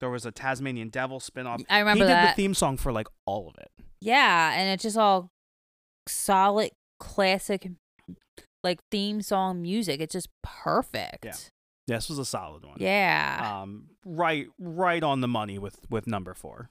there 0.00 0.10
was 0.10 0.26
a 0.26 0.32
Tasmanian 0.32 0.88
Devil 0.88 1.20
spin-off. 1.20 1.62
I 1.70 1.78
remember 1.78 2.04
he 2.04 2.08
did 2.08 2.16
that. 2.16 2.36
the 2.36 2.42
theme 2.42 2.54
song 2.54 2.76
for 2.76 2.92
like 2.92 3.06
all 3.24 3.48
of 3.48 3.54
it. 3.58 3.70
Yeah, 4.00 4.52
and 4.54 4.70
it's 4.70 4.82
just 4.82 4.96
all 4.98 5.30
solid 6.08 6.70
classic 6.98 7.68
like 8.64 8.80
theme 8.90 9.22
song 9.22 9.62
music. 9.62 10.00
It's 10.00 10.12
just 10.12 10.28
perfect. 10.42 11.24
Yeah. 11.24 11.34
This 11.86 12.08
was 12.08 12.18
a 12.18 12.24
solid 12.24 12.64
one. 12.64 12.76
Yeah. 12.80 13.60
Um, 13.62 13.90
right, 14.04 14.46
right 14.58 15.02
on 15.02 15.20
the 15.20 15.28
money 15.28 15.58
with 15.58 15.78
with 15.88 16.06
number 16.06 16.34
four. 16.34 16.70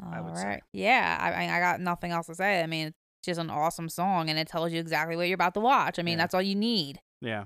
I 0.00 0.20
would 0.20 0.30
All 0.30 0.36
say. 0.36 0.60
Yeah, 0.72 1.18
I, 1.20 1.44
I 1.46 1.56
I 1.56 1.60
got 1.60 1.80
nothing 1.80 2.12
else 2.12 2.26
to 2.26 2.34
say. 2.34 2.62
I 2.62 2.66
mean, 2.66 2.88
it's 2.88 2.96
just 3.24 3.40
an 3.40 3.50
awesome 3.50 3.88
song, 3.88 4.28
and 4.30 4.38
it 4.38 4.46
tells 4.46 4.72
you 4.72 4.78
exactly 4.78 5.16
what 5.16 5.26
you're 5.26 5.34
about 5.34 5.54
to 5.54 5.60
watch. 5.60 5.98
I 5.98 6.02
mean, 6.02 6.12
Yeah. 6.18 6.24
that's 6.24 6.34
all 6.34 6.42
you 6.42 6.54
need. 6.54 7.00
Yeah. 7.20 7.44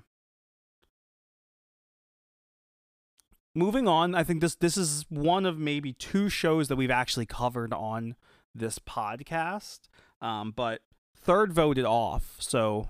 Moving 3.55 3.89
on, 3.89 4.15
I 4.15 4.23
think 4.23 4.41
this 4.41 4.55
this 4.55 4.77
is 4.77 5.05
one 5.09 5.45
of 5.45 5.59
maybe 5.59 5.93
two 5.93 6.29
shows 6.29 6.69
that 6.69 6.77
we've 6.77 6.91
actually 6.91 7.27
covered 7.27 7.73
on 7.73 8.15
this 8.55 8.79
podcast. 8.79 9.81
Um, 10.21 10.53
but 10.55 10.83
third 11.19 11.53
voted 11.53 11.85
off, 11.85 12.37
so 12.39 12.89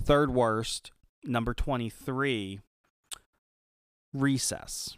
third 0.00 0.30
worst, 0.30 0.92
number 1.24 1.52
twenty 1.52 1.88
three, 1.90 2.60
Recess. 4.12 4.96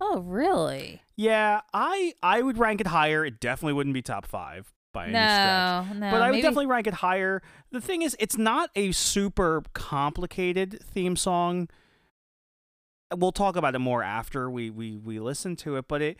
Oh, 0.00 0.20
really? 0.20 1.02
Yeah, 1.16 1.60
I 1.72 2.14
I 2.22 2.42
would 2.42 2.58
rank 2.58 2.80
it 2.80 2.88
higher. 2.88 3.24
It 3.24 3.40
definitely 3.40 3.74
wouldn't 3.74 3.94
be 3.94 4.02
top 4.02 4.26
five 4.26 4.72
by 4.92 5.04
any 5.04 5.12
stretch. 5.12 5.94
No, 6.00 6.06
no. 6.06 6.10
but 6.10 6.22
I 6.22 6.26
would 6.26 6.32
maybe- 6.32 6.42
definitely 6.42 6.66
rank 6.66 6.86
it 6.86 6.94
higher. 6.94 7.40
The 7.70 7.80
thing 7.80 8.02
is, 8.02 8.16
it's 8.18 8.36
not 8.36 8.70
a 8.74 8.92
super 8.92 9.62
complicated 9.74 10.80
theme 10.82 11.14
song. 11.16 11.68
We'll 13.16 13.32
talk 13.32 13.56
about 13.56 13.74
it 13.74 13.78
more 13.78 14.02
after 14.02 14.50
we 14.50 14.70
we 14.70 14.96
we 14.96 15.20
listen 15.20 15.54
to 15.56 15.76
it, 15.76 15.86
but 15.86 16.02
it 16.02 16.18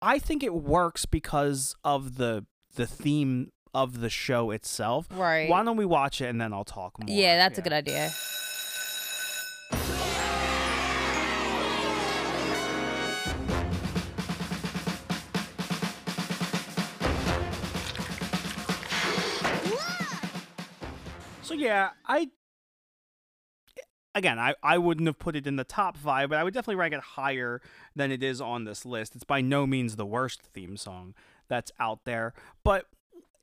I 0.00 0.18
think 0.18 0.42
it 0.42 0.54
works 0.54 1.04
because 1.06 1.74
of 1.84 2.16
the 2.16 2.46
the 2.76 2.86
theme 2.86 3.50
of 3.74 4.00
the 4.00 4.08
show 4.08 4.50
itself. 4.50 5.08
Right. 5.10 5.50
Why 5.50 5.64
don't 5.64 5.76
we 5.76 5.84
watch 5.84 6.20
it 6.20 6.26
and 6.26 6.40
then 6.40 6.52
I'll 6.52 6.64
talk 6.64 6.98
more? 7.00 7.14
Yeah, 7.14 7.36
that's 7.36 7.58
a 7.58 7.62
good 7.62 7.72
idea. 7.72 8.12
Yeah, 21.64 21.90
I 22.06 22.28
again, 24.14 24.38
I, 24.38 24.54
I 24.62 24.78
wouldn't 24.78 25.06
have 25.08 25.18
put 25.18 25.34
it 25.36 25.46
in 25.46 25.56
the 25.56 25.64
top 25.64 25.96
five, 25.96 26.28
but 26.30 26.38
I 26.38 26.44
would 26.44 26.54
definitely 26.54 26.76
rank 26.76 26.94
it 26.94 27.00
higher 27.00 27.60
than 27.96 28.12
it 28.12 28.22
is 28.22 28.40
on 28.40 28.64
this 28.64 28.84
list. 28.86 29.14
It's 29.16 29.24
by 29.24 29.40
no 29.40 29.66
means 29.66 29.96
the 29.96 30.06
worst 30.06 30.40
theme 30.42 30.76
song 30.76 31.14
that's 31.48 31.72
out 31.80 32.04
there, 32.04 32.32
but 32.62 32.86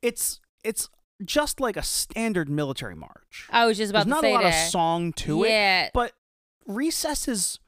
it's 0.00 0.40
it's 0.64 0.88
just 1.24 1.60
like 1.60 1.76
a 1.76 1.82
standard 1.82 2.48
military 2.48 2.96
march. 2.96 3.46
I 3.50 3.66
was 3.66 3.76
just 3.76 3.90
about 3.90 4.06
There's 4.06 4.22
not 4.22 4.24
a 4.24 4.32
lot 4.32 4.42
that. 4.42 4.64
of 4.66 4.70
song 4.70 5.12
to 5.14 5.44
Yeah. 5.46 5.84
it, 5.86 5.90
but 5.94 6.12
Recess 6.66 7.28
is 7.28 7.58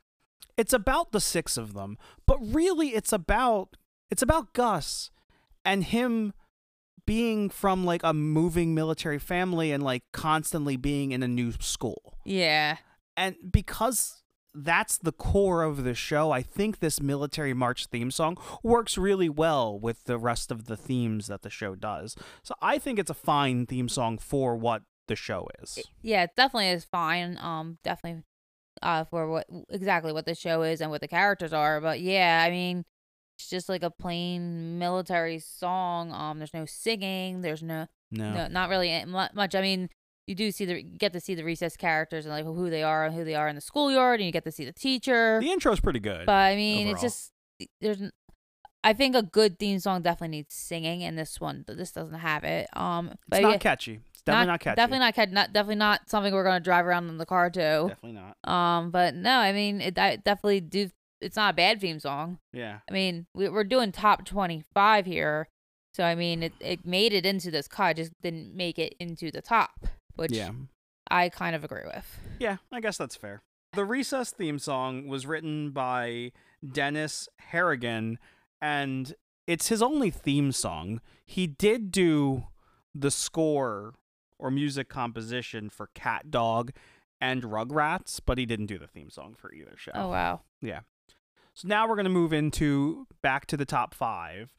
it's 0.56 0.72
about 0.72 1.12
the 1.12 1.20
six 1.20 1.56
of 1.56 1.74
them, 1.74 1.98
but 2.26 2.38
really 2.40 2.88
it's 2.90 3.12
about 3.12 3.76
it's 4.10 4.22
about 4.22 4.52
Gus 4.54 5.10
and 5.64 5.84
him 5.84 6.32
being 7.06 7.50
from 7.50 7.84
like 7.84 8.02
a 8.02 8.14
moving 8.14 8.74
military 8.74 9.18
family 9.18 9.72
and 9.72 9.82
like 9.82 10.02
constantly 10.12 10.76
being 10.76 11.12
in 11.12 11.22
a 11.22 11.28
new 11.28 11.52
school. 11.60 12.18
Yeah. 12.24 12.78
And 13.16 13.36
because 13.50 14.22
that's 14.54 14.98
the 14.98 15.12
core 15.12 15.62
of 15.62 15.84
the 15.84 15.94
show, 15.94 16.30
I 16.30 16.42
think 16.42 16.78
this 16.78 17.00
military 17.00 17.54
march 17.54 17.86
theme 17.86 18.10
song 18.10 18.36
works 18.62 18.96
really 18.96 19.28
well 19.28 19.78
with 19.78 20.04
the 20.04 20.18
rest 20.18 20.50
of 20.50 20.66
the 20.66 20.76
themes 20.76 21.26
that 21.26 21.42
the 21.42 21.50
show 21.50 21.74
does. 21.74 22.16
So 22.42 22.54
I 22.62 22.78
think 22.78 22.98
it's 22.98 23.10
a 23.10 23.14
fine 23.14 23.66
theme 23.66 23.88
song 23.88 24.18
for 24.18 24.56
what 24.56 24.82
the 25.08 25.16
show 25.16 25.48
is. 25.62 25.78
Yeah, 26.02 26.22
it 26.22 26.30
definitely 26.36 26.68
is 26.68 26.84
fine. 26.84 27.36
Um, 27.40 27.78
definitely, 27.84 28.22
uh, 28.80 29.04
for 29.04 29.28
what 29.28 29.46
exactly 29.68 30.12
what 30.12 30.26
the 30.26 30.34
show 30.34 30.62
is 30.62 30.80
and 30.80 30.90
what 30.90 31.00
the 31.00 31.08
characters 31.08 31.52
are. 31.52 31.80
But 31.80 32.00
yeah, 32.00 32.42
I 32.46 32.50
mean, 32.50 32.84
it's 33.36 33.48
just 33.48 33.68
like 33.68 33.82
a 33.82 33.90
plain 33.90 34.78
military 34.78 35.38
song. 35.38 36.12
Um, 36.12 36.38
there's 36.38 36.54
no 36.54 36.66
singing. 36.66 37.40
There's 37.40 37.62
no, 37.62 37.86
No. 38.10 38.32
no, 38.32 38.48
not 38.48 38.68
really 38.70 39.04
much. 39.06 39.54
I 39.54 39.60
mean, 39.60 39.88
you 40.26 40.34
do 40.34 40.50
see 40.50 40.64
the 40.64 40.82
get 40.82 41.12
to 41.12 41.20
see 41.20 41.34
the 41.34 41.44
recess 41.44 41.76
characters 41.76 42.24
and 42.24 42.32
like 42.34 42.44
who 42.44 42.70
they 42.70 42.82
are 42.82 43.04
and 43.04 43.14
who 43.14 43.24
they 43.24 43.34
are 43.34 43.48
in 43.48 43.54
the 43.56 43.60
schoolyard, 43.60 44.20
and 44.20 44.26
you 44.26 44.32
get 44.32 44.44
to 44.44 44.52
see 44.52 44.64
the 44.64 44.72
teacher. 44.72 45.38
The 45.40 45.50
intro's 45.50 45.80
pretty 45.80 46.00
good. 46.00 46.26
But 46.26 46.32
I 46.32 46.56
mean, 46.56 46.88
it's 46.88 47.02
just 47.02 47.32
there's. 47.80 47.98
I 48.82 48.92
think 48.92 49.16
a 49.16 49.22
good 49.22 49.58
theme 49.58 49.78
song 49.78 50.02
definitely 50.02 50.36
needs 50.36 50.54
singing, 50.54 51.02
and 51.02 51.18
this 51.18 51.40
one, 51.40 51.64
this 51.66 51.90
doesn't 51.92 52.18
have 52.18 52.44
it. 52.44 52.68
Um, 52.74 53.12
but 53.28 53.38
it's 53.38 53.42
not 53.42 53.52
yeah, 53.52 53.58
catchy. 53.58 54.00
It's 54.12 54.22
definitely 54.22 54.46
not, 54.46 54.60
catchy. 54.60 54.76
Definitely 54.76 54.98
not 54.98 55.14
catchy. 55.14 55.32
Not 55.32 55.52
definitely 55.52 55.76
not 55.76 56.10
something 56.10 56.34
we're 56.34 56.44
gonna 56.44 56.60
drive 56.60 56.86
around 56.86 57.08
in 57.08 57.16
the 57.18 57.26
car 57.26 57.48
to. 57.50 57.86
Definitely 57.88 58.12
not. 58.12 58.36
Um, 58.50 58.90
but 58.90 59.14
no, 59.14 59.38
I 59.38 59.52
mean, 59.52 59.80
it 59.80 59.98
I 59.98 60.16
definitely 60.16 60.60
do. 60.60 60.90
It's 61.24 61.36
not 61.36 61.54
a 61.54 61.56
bad 61.56 61.80
theme 61.80 61.98
song. 61.98 62.38
Yeah. 62.52 62.78
I 62.88 62.92
mean, 62.92 63.26
we, 63.34 63.48
we're 63.48 63.64
doing 63.64 63.92
top 63.92 64.24
twenty-five 64.24 65.06
here, 65.06 65.48
so 65.92 66.04
I 66.04 66.14
mean, 66.14 66.42
it 66.42 66.52
it 66.60 66.84
made 66.86 67.12
it 67.12 67.24
into 67.26 67.50
this 67.50 67.66
cut, 67.68 67.96
just 67.96 68.12
didn't 68.22 68.54
make 68.54 68.78
it 68.78 68.94
into 69.00 69.30
the 69.30 69.42
top, 69.42 69.86
which 70.16 70.32
Yeah. 70.32 70.50
I 71.10 71.28
kind 71.28 71.54
of 71.56 71.64
agree 71.64 71.84
with. 71.86 72.18
Yeah, 72.38 72.56
I 72.72 72.80
guess 72.80 72.96
that's 72.98 73.16
fair. 73.16 73.42
The 73.74 73.84
Recess 73.84 74.30
theme 74.30 74.58
song 74.58 75.08
was 75.08 75.26
written 75.26 75.70
by 75.70 76.32
Dennis 76.66 77.28
Hannigan, 77.38 78.18
and 78.62 79.14
it's 79.46 79.68
his 79.68 79.82
only 79.82 80.10
theme 80.10 80.52
song. 80.52 81.00
He 81.26 81.46
did 81.46 81.90
do 81.90 82.44
the 82.94 83.10
score 83.10 83.94
or 84.38 84.50
music 84.50 84.88
composition 84.88 85.68
for 85.70 85.88
Cat 85.94 86.30
Dog 86.30 86.72
and 87.20 87.42
Rugrats, 87.42 88.20
but 88.24 88.38
he 88.38 88.46
didn't 88.46 88.66
do 88.66 88.78
the 88.78 88.86
theme 88.86 89.10
song 89.10 89.34
for 89.36 89.52
either 89.52 89.74
show. 89.76 89.92
Oh 89.94 90.08
wow. 90.08 90.42
Yeah. 90.62 90.80
So 91.54 91.68
now 91.68 91.88
we're 91.88 91.94
going 91.94 92.04
to 92.04 92.10
move 92.10 92.32
into 92.32 93.06
back 93.22 93.46
to 93.46 93.56
the 93.56 93.64
top 93.64 93.94
five, 93.94 94.52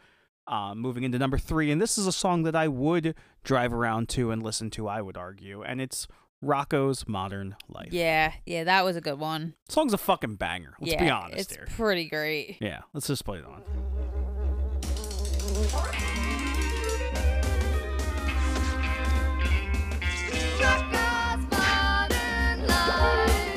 um, 0.47 0.79
moving 0.79 1.03
into 1.03 1.19
number 1.19 1.37
three. 1.37 1.69
And 1.69 1.81
this 1.81 1.97
is 1.97 2.07
a 2.07 2.11
song 2.11 2.43
that 2.43 2.55
I 2.55 2.69
would 2.69 3.15
drive 3.43 3.73
around 3.73 4.07
to 4.09 4.31
and 4.31 4.41
listen 4.41 4.69
to, 4.71 4.87
I 4.87 5.01
would 5.01 5.17
argue. 5.17 5.61
And 5.61 5.81
it's 5.81 6.07
Rocko's 6.41 7.05
Modern 7.05 7.57
Life. 7.67 7.89
Yeah, 7.91 8.31
yeah, 8.45 8.63
that 8.63 8.85
was 8.85 8.95
a 8.95 9.01
good 9.01 9.19
one. 9.19 9.55
Song's 9.67 9.91
a 9.91 9.97
fucking 9.97 10.35
banger. 10.35 10.75
Let's 10.79 10.93
yeah, 10.93 11.03
be 11.03 11.09
honest 11.09 11.51
it's 11.51 11.55
here. 11.55 11.67
pretty 11.75 12.07
great. 12.07 12.57
Yeah, 12.61 12.81
let's 12.93 13.07
just 13.07 13.25
play 13.25 13.39
it 13.39 13.45
on. 13.45 13.61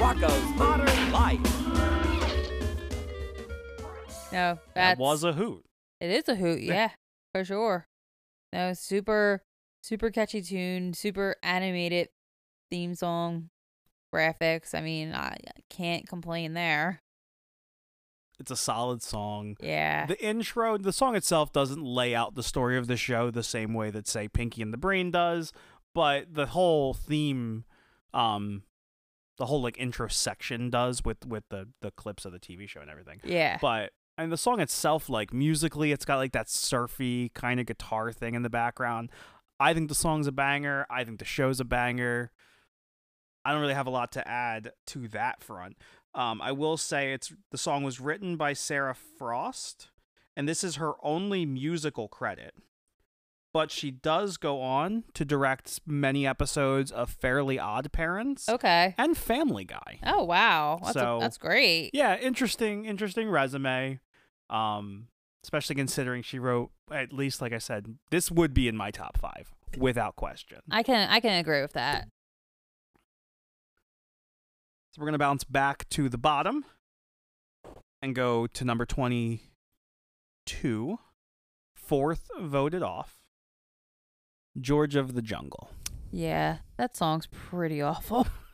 Rocko's 0.00 0.58
Modern 0.58 1.12
Life. 1.12 1.47
No, 4.32 4.58
That 4.74 4.98
was 4.98 5.24
a 5.24 5.32
hoot. 5.32 5.64
It 6.00 6.10
is 6.10 6.28
a 6.28 6.34
hoot, 6.36 6.60
Yeah. 6.60 6.90
for 7.32 7.44
sure. 7.44 7.86
No, 8.52 8.72
super, 8.74 9.42
super 9.82 10.10
catchy 10.10 10.42
tune, 10.42 10.94
super 10.94 11.36
animated 11.42 12.08
theme 12.70 12.94
song, 12.94 13.50
graphics. 14.14 14.74
I 14.74 14.80
mean, 14.80 15.14
I, 15.14 15.36
I 15.46 15.60
can't 15.70 16.06
complain 16.08 16.54
there. 16.54 17.00
It's 18.38 18.50
a 18.52 18.56
solid 18.56 19.02
song. 19.02 19.56
Yeah, 19.60 20.06
The 20.06 20.22
intro, 20.24 20.78
the 20.78 20.92
song 20.92 21.16
itself 21.16 21.52
doesn't 21.52 21.82
lay 21.82 22.14
out 22.14 22.36
the 22.36 22.42
story 22.44 22.78
of 22.78 22.86
the 22.86 22.96
show 22.96 23.30
the 23.32 23.42
same 23.42 23.74
way 23.74 23.90
that, 23.90 24.06
say, 24.06 24.28
Pinky 24.28 24.62
and 24.62 24.72
the 24.72 24.76
Brain 24.78 25.10
does, 25.10 25.52
but 25.94 26.32
the 26.34 26.46
whole 26.46 26.94
theme, 26.94 27.64
um, 28.14 28.62
the 29.38 29.46
whole 29.46 29.60
like 29.60 29.76
intro 29.78 30.06
section 30.08 30.70
does 30.70 31.04
with 31.04 31.24
with 31.26 31.44
the 31.48 31.68
the 31.80 31.90
clips 31.92 32.24
of 32.24 32.32
the 32.32 32.38
TV 32.40 32.68
show 32.68 32.80
and 32.80 32.90
everything. 32.90 33.20
yeah, 33.24 33.58
But 33.60 33.92
and 34.18 34.30
the 34.32 34.36
song 34.36 34.60
itself, 34.60 35.08
like 35.08 35.32
musically, 35.32 35.92
it's 35.92 36.04
got 36.04 36.16
like 36.16 36.32
that 36.32 36.48
surfy 36.50 37.30
kind 37.30 37.60
of 37.60 37.66
guitar 37.66 38.12
thing 38.12 38.34
in 38.34 38.42
the 38.42 38.50
background. 38.50 39.10
I 39.60 39.72
think 39.74 39.88
the 39.88 39.94
song's 39.94 40.26
a 40.26 40.32
banger. 40.32 40.86
I 40.90 41.04
think 41.04 41.18
the 41.18 41.24
show's 41.24 41.60
a 41.60 41.64
banger. 41.64 42.30
I 43.44 43.52
don't 43.52 43.60
really 43.60 43.74
have 43.74 43.86
a 43.86 43.90
lot 43.90 44.12
to 44.12 44.28
add 44.28 44.72
to 44.88 45.08
that 45.08 45.42
front. 45.42 45.76
Um, 46.14 46.42
I 46.42 46.52
will 46.52 46.76
say 46.76 47.12
it's 47.12 47.32
the 47.50 47.58
song 47.58 47.82
was 47.82 48.00
written 48.00 48.36
by 48.36 48.52
Sarah 48.52 48.94
Frost, 49.18 49.88
and 50.36 50.48
this 50.48 50.62
is 50.62 50.76
her 50.76 50.92
only 51.02 51.46
musical 51.46 52.08
credit. 52.08 52.54
But 53.54 53.70
she 53.70 53.90
does 53.90 54.36
go 54.36 54.60
on 54.60 55.04
to 55.14 55.24
direct 55.24 55.80
many 55.86 56.26
episodes 56.26 56.92
of 56.92 57.08
Fairly 57.10 57.58
Odd 57.58 57.90
Parents 57.92 58.46
Okay. 58.48 58.94
and 58.98 59.16
Family 59.16 59.64
Guy. 59.64 59.98
Oh 60.04 60.24
wow, 60.24 60.78
that's 60.82 60.94
So- 60.94 61.16
a, 61.16 61.20
that's 61.20 61.38
great. 61.38 61.90
Yeah, 61.94 62.16
interesting, 62.18 62.84
interesting 62.84 63.30
resume. 63.30 64.00
Um, 64.50 65.08
especially 65.44 65.76
considering 65.76 66.22
she 66.22 66.38
wrote 66.38 66.70
at 66.90 67.12
least, 67.12 67.40
like 67.40 67.52
I 67.52 67.58
said, 67.58 67.96
this 68.10 68.30
would 68.30 68.54
be 68.54 68.68
in 68.68 68.76
my 68.76 68.90
top 68.90 69.18
five 69.18 69.54
without 69.76 70.16
question. 70.16 70.60
I 70.70 70.82
can 70.82 71.08
I 71.10 71.20
can 71.20 71.38
agree 71.38 71.60
with 71.60 71.74
that. 71.74 72.08
So 74.90 75.00
we're 75.00 75.06
gonna 75.06 75.18
bounce 75.18 75.44
back 75.44 75.88
to 75.90 76.08
the 76.08 76.18
bottom 76.18 76.64
and 78.00 78.14
go 78.14 78.46
to 78.46 78.64
number 78.64 78.86
twenty-two, 78.86 79.40
fourth 81.74 82.30
voted 82.40 82.82
off. 82.82 83.14
George 84.60 84.96
of 84.96 85.14
the 85.14 85.22
Jungle. 85.22 85.70
Yeah, 86.10 86.58
that 86.78 86.96
song's 86.96 87.26
pretty 87.26 87.80
awful. 87.82 88.26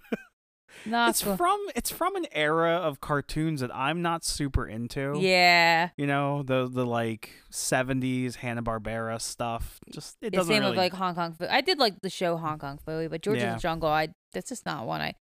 Not 0.86 1.10
it's 1.10 1.22
go- 1.24 1.36
from 1.36 1.58
it's 1.74 1.90
from 1.90 2.16
an 2.16 2.26
era 2.32 2.72
of 2.72 3.00
cartoons 3.00 3.60
that 3.60 3.74
I'm 3.74 4.02
not 4.02 4.24
super 4.24 4.66
into. 4.66 5.14
Yeah. 5.18 5.90
You 5.96 6.06
know, 6.06 6.42
the 6.42 6.68
the 6.68 6.84
like 6.86 7.30
seventies 7.50 8.36
Hanna 8.36 8.62
Barbera 8.62 9.20
stuff. 9.20 9.80
Just 9.90 10.16
it 10.20 10.30
doesn't 10.30 10.52
same 10.52 10.60
really 10.60 10.70
with 10.72 10.78
like 10.78 10.92
Hong 10.92 11.14
Kong 11.14 11.32
Phooey. 11.32 11.50
I 11.50 11.60
did 11.60 11.78
like 11.78 12.00
the 12.02 12.10
show 12.10 12.36
Hong 12.36 12.58
Kong 12.58 12.78
Phooey, 12.86 13.08
but 13.10 13.22
George 13.22 13.38
Yeah. 13.38 13.50
of 13.50 13.56
the 13.56 13.60
Jungle, 13.62 13.88
I 13.88 14.08
that's 14.32 14.48
just 14.48 14.66
not 14.66 14.86
one 14.86 15.00
I 15.00 15.14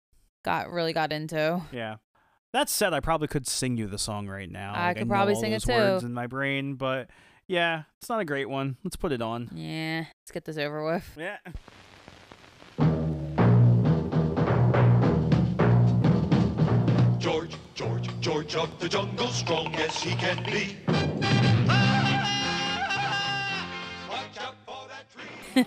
got 0.44 0.70
really 0.70 0.92
got 0.92 1.12
into. 1.12 1.60
Yeah. 1.72 1.96
That 2.52 2.68
said, 2.68 2.92
I 2.94 2.98
probably 3.00 3.28
could 3.28 3.46
sing 3.46 3.76
you 3.76 3.86
the 3.86 3.98
song 3.98 4.26
right 4.26 4.50
now. 4.50 4.72
I 4.74 4.88
Like, 4.88 4.96
could 4.98 5.08
know 5.08 5.12
probably 5.14 5.34
sing 5.36 5.52
it 5.52 5.62
those 5.62 5.66
words 5.68 6.02
too. 6.02 6.06
in 6.06 6.14
my 6.14 6.26
brain, 6.26 6.74
but 6.74 7.08
yeah, 7.46 7.82
it's 8.00 8.08
not 8.08 8.18
a 8.20 8.24
great 8.24 8.48
one. 8.48 8.76
Let's 8.82 8.96
put 8.96 9.12
it 9.12 9.22
on. 9.22 9.50
Yeah, 9.54 10.04
let's 10.22 10.32
get 10.32 10.44
this 10.46 10.56
over 10.58 10.84
with. 10.84 11.16
Yeah. 11.16 11.36
George, 18.20 18.48
George 18.48 18.56
of 18.56 18.78
the 18.80 18.88
jungle, 18.88 19.28
strong 19.28 19.74
as 19.76 20.02
he 20.02 20.14
can 20.14 20.44
be. 20.44 20.76
Watch 24.08 24.38
out 24.38 24.54
for 24.66 24.86
that 24.88 25.10
tree. 25.10 25.64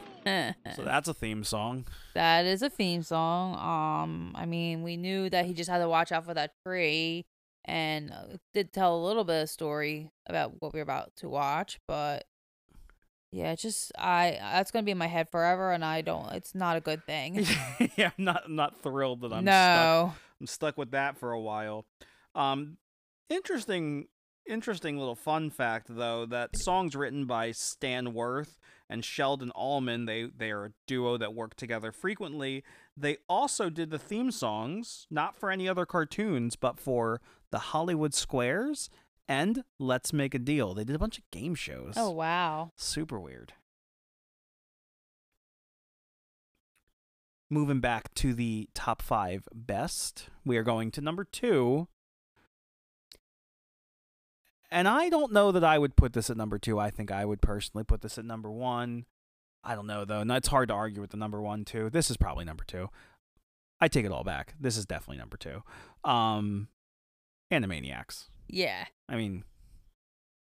So 0.75 0.83
that's 0.83 1.07
a 1.07 1.15
theme 1.15 1.43
song. 1.43 1.85
that 2.13 2.45
is 2.45 2.61
a 2.61 2.69
theme 2.69 3.01
song. 3.01 3.55
Um, 3.55 4.33
I 4.35 4.45
mean, 4.45 4.83
we 4.83 4.97
knew 4.97 5.31
that 5.31 5.45
he 5.45 5.53
just 5.53 5.67
had 5.69 5.79
to 5.79 5.89
watch 5.89 6.11
out 6.11 6.25
for 6.25 6.35
that 6.35 6.51
tree, 6.63 7.25
and 7.65 8.11
uh, 8.11 8.37
did 8.53 8.71
tell 8.71 8.95
a 8.97 9.03
little 9.03 9.23
bit 9.23 9.41
of 9.41 9.49
story 9.49 10.11
about 10.27 10.61
what 10.61 10.73
we 10.73 10.77
were 10.79 10.83
about 10.83 11.15
to 11.17 11.29
watch. 11.29 11.79
But 11.87 12.25
yeah, 13.31 13.53
it's 13.53 13.63
just 13.63 13.91
I 13.97 14.37
that's 14.39 14.69
gonna 14.69 14.83
be 14.83 14.91
in 14.91 14.97
my 14.99 15.07
head 15.07 15.27
forever, 15.29 15.71
and 15.71 15.83
I 15.83 16.01
don't. 16.01 16.31
It's 16.33 16.53
not 16.53 16.77
a 16.77 16.81
good 16.81 17.03
thing. 17.05 17.47
yeah, 17.97 18.11
I'm 18.17 18.25
not 18.25 18.43
I'm 18.45 18.55
not 18.55 18.83
thrilled 18.83 19.21
that 19.21 19.33
I'm 19.33 19.43
stuck. 19.43 19.45
no. 19.45 20.13
I'm 20.39 20.47
stuck 20.47 20.77
with 20.77 20.91
that 20.91 21.17
for 21.17 21.31
a 21.31 21.39
while. 21.39 21.85
Um 22.35 22.77
interesting 23.29 24.07
interesting 24.47 24.97
little 24.97 25.15
fun 25.15 25.49
fact 25.49 25.87
though 25.89 26.25
that 26.25 26.55
songs 26.57 26.95
written 26.95 27.25
by 27.25 27.51
Stan 27.51 28.13
Worth 28.13 28.59
and 28.89 29.03
Sheldon 29.03 29.51
Allman, 29.51 30.05
they 30.05 30.29
they 30.35 30.51
are 30.51 30.65
a 30.65 30.71
duo 30.87 31.17
that 31.17 31.33
work 31.33 31.55
together 31.55 31.91
frequently. 31.91 32.63
They 32.95 33.17
also 33.27 33.69
did 33.69 33.89
the 33.89 33.99
theme 33.99 34.31
songs 34.31 35.07
not 35.09 35.35
for 35.35 35.49
any 35.51 35.67
other 35.67 35.85
cartoons 35.85 36.55
but 36.55 36.79
for 36.79 37.21
the 37.51 37.59
Hollywood 37.59 38.13
Squares 38.13 38.89
and 39.27 39.63
Let's 39.79 40.11
Make 40.11 40.33
a 40.33 40.39
Deal. 40.39 40.73
They 40.73 40.83
did 40.83 40.95
a 40.95 40.99
bunch 40.99 41.17
of 41.17 41.29
game 41.31 41.55
shows. 41.55 41.93
Oh 41.95 42.11
wow. 42.11 42.71
Super 42.75 43.19
weird. 43.19 43.53
Moving 47.49 47.79
back 47.79 48.13
to 48.15 48.33
the 48.33 48.67
top 48.73 49.01
five 49.01 49.47
best, 49.53 50.29
we 50.43 50.57
are 50.57 50.63
going 50.63 50.89
to 50.91 51.01
number 51.01 51.23
two. 51.23 51.87
And 54.73 54.87
I 54.87 55.09
don't 55.09 55.31
know 55.31 55.51
that 55.51 55.63
I 55.63 55.77
would 55.77 55.95
put 55.95 56.13
this 56.13 56.31
at 56.31 56.37
number 56.37 56.57
two. 56.57 56.79
I 56.79 56.89
think 56.89 57.11
I 57.11 57.25
would 57.25 57.41
personally 57.41 57.83
put 57.83 58.01
this 58.01 58.17
at 58.17 58.25
number 58.25 58.49
one. 58.49 59.05
I 59.63 59.75
don't 59.75 59.85
know, 59.85 60.03
though. 60.03 60.21
And 60.21 60.31
it's 60.31 60.47
hard 60.47 60.69
to 60.69 60.73
argue 60.73 60.99
with 60.99 61.11
the 61.11 61.17
number 61.17 61.39
one, 61.39 61.63
too. 61.63 61.91
This 61.91 62.09
is 62.09 62.17
probably 62.17 62.43
number 62.43 62.63
two. 62.65 62.89
I 63.79 63.87
take 63.87 64.03
it 64.03 64.11
all 64.11 64.23
back. 64.23 64.55
This 64.59 64.75
is 64.75 64.87
definitely 64.87 65.17
number 65.17 65.37
two. 65.37 65.61
Um, 66.03 66.69
Animaniacs. 67.51 68.29
Yeah. 68.47 68.85
I 69.07 69.15
mean, 69.15 69.43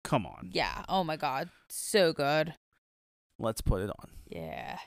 come 0.04 0.24
on. 0.24 0.50
Yeah. 0.52 0.84
Oh 0.88 1.04
my 1.04 1.16
god. 1.16 1.50
So 1.68 2.14
good. 2.14 2.54
Let's 3.38 3.60
put 3.60 3.82
it 3.82 3.90
on. 3.90 4.10
Yeah. 4.28 4.78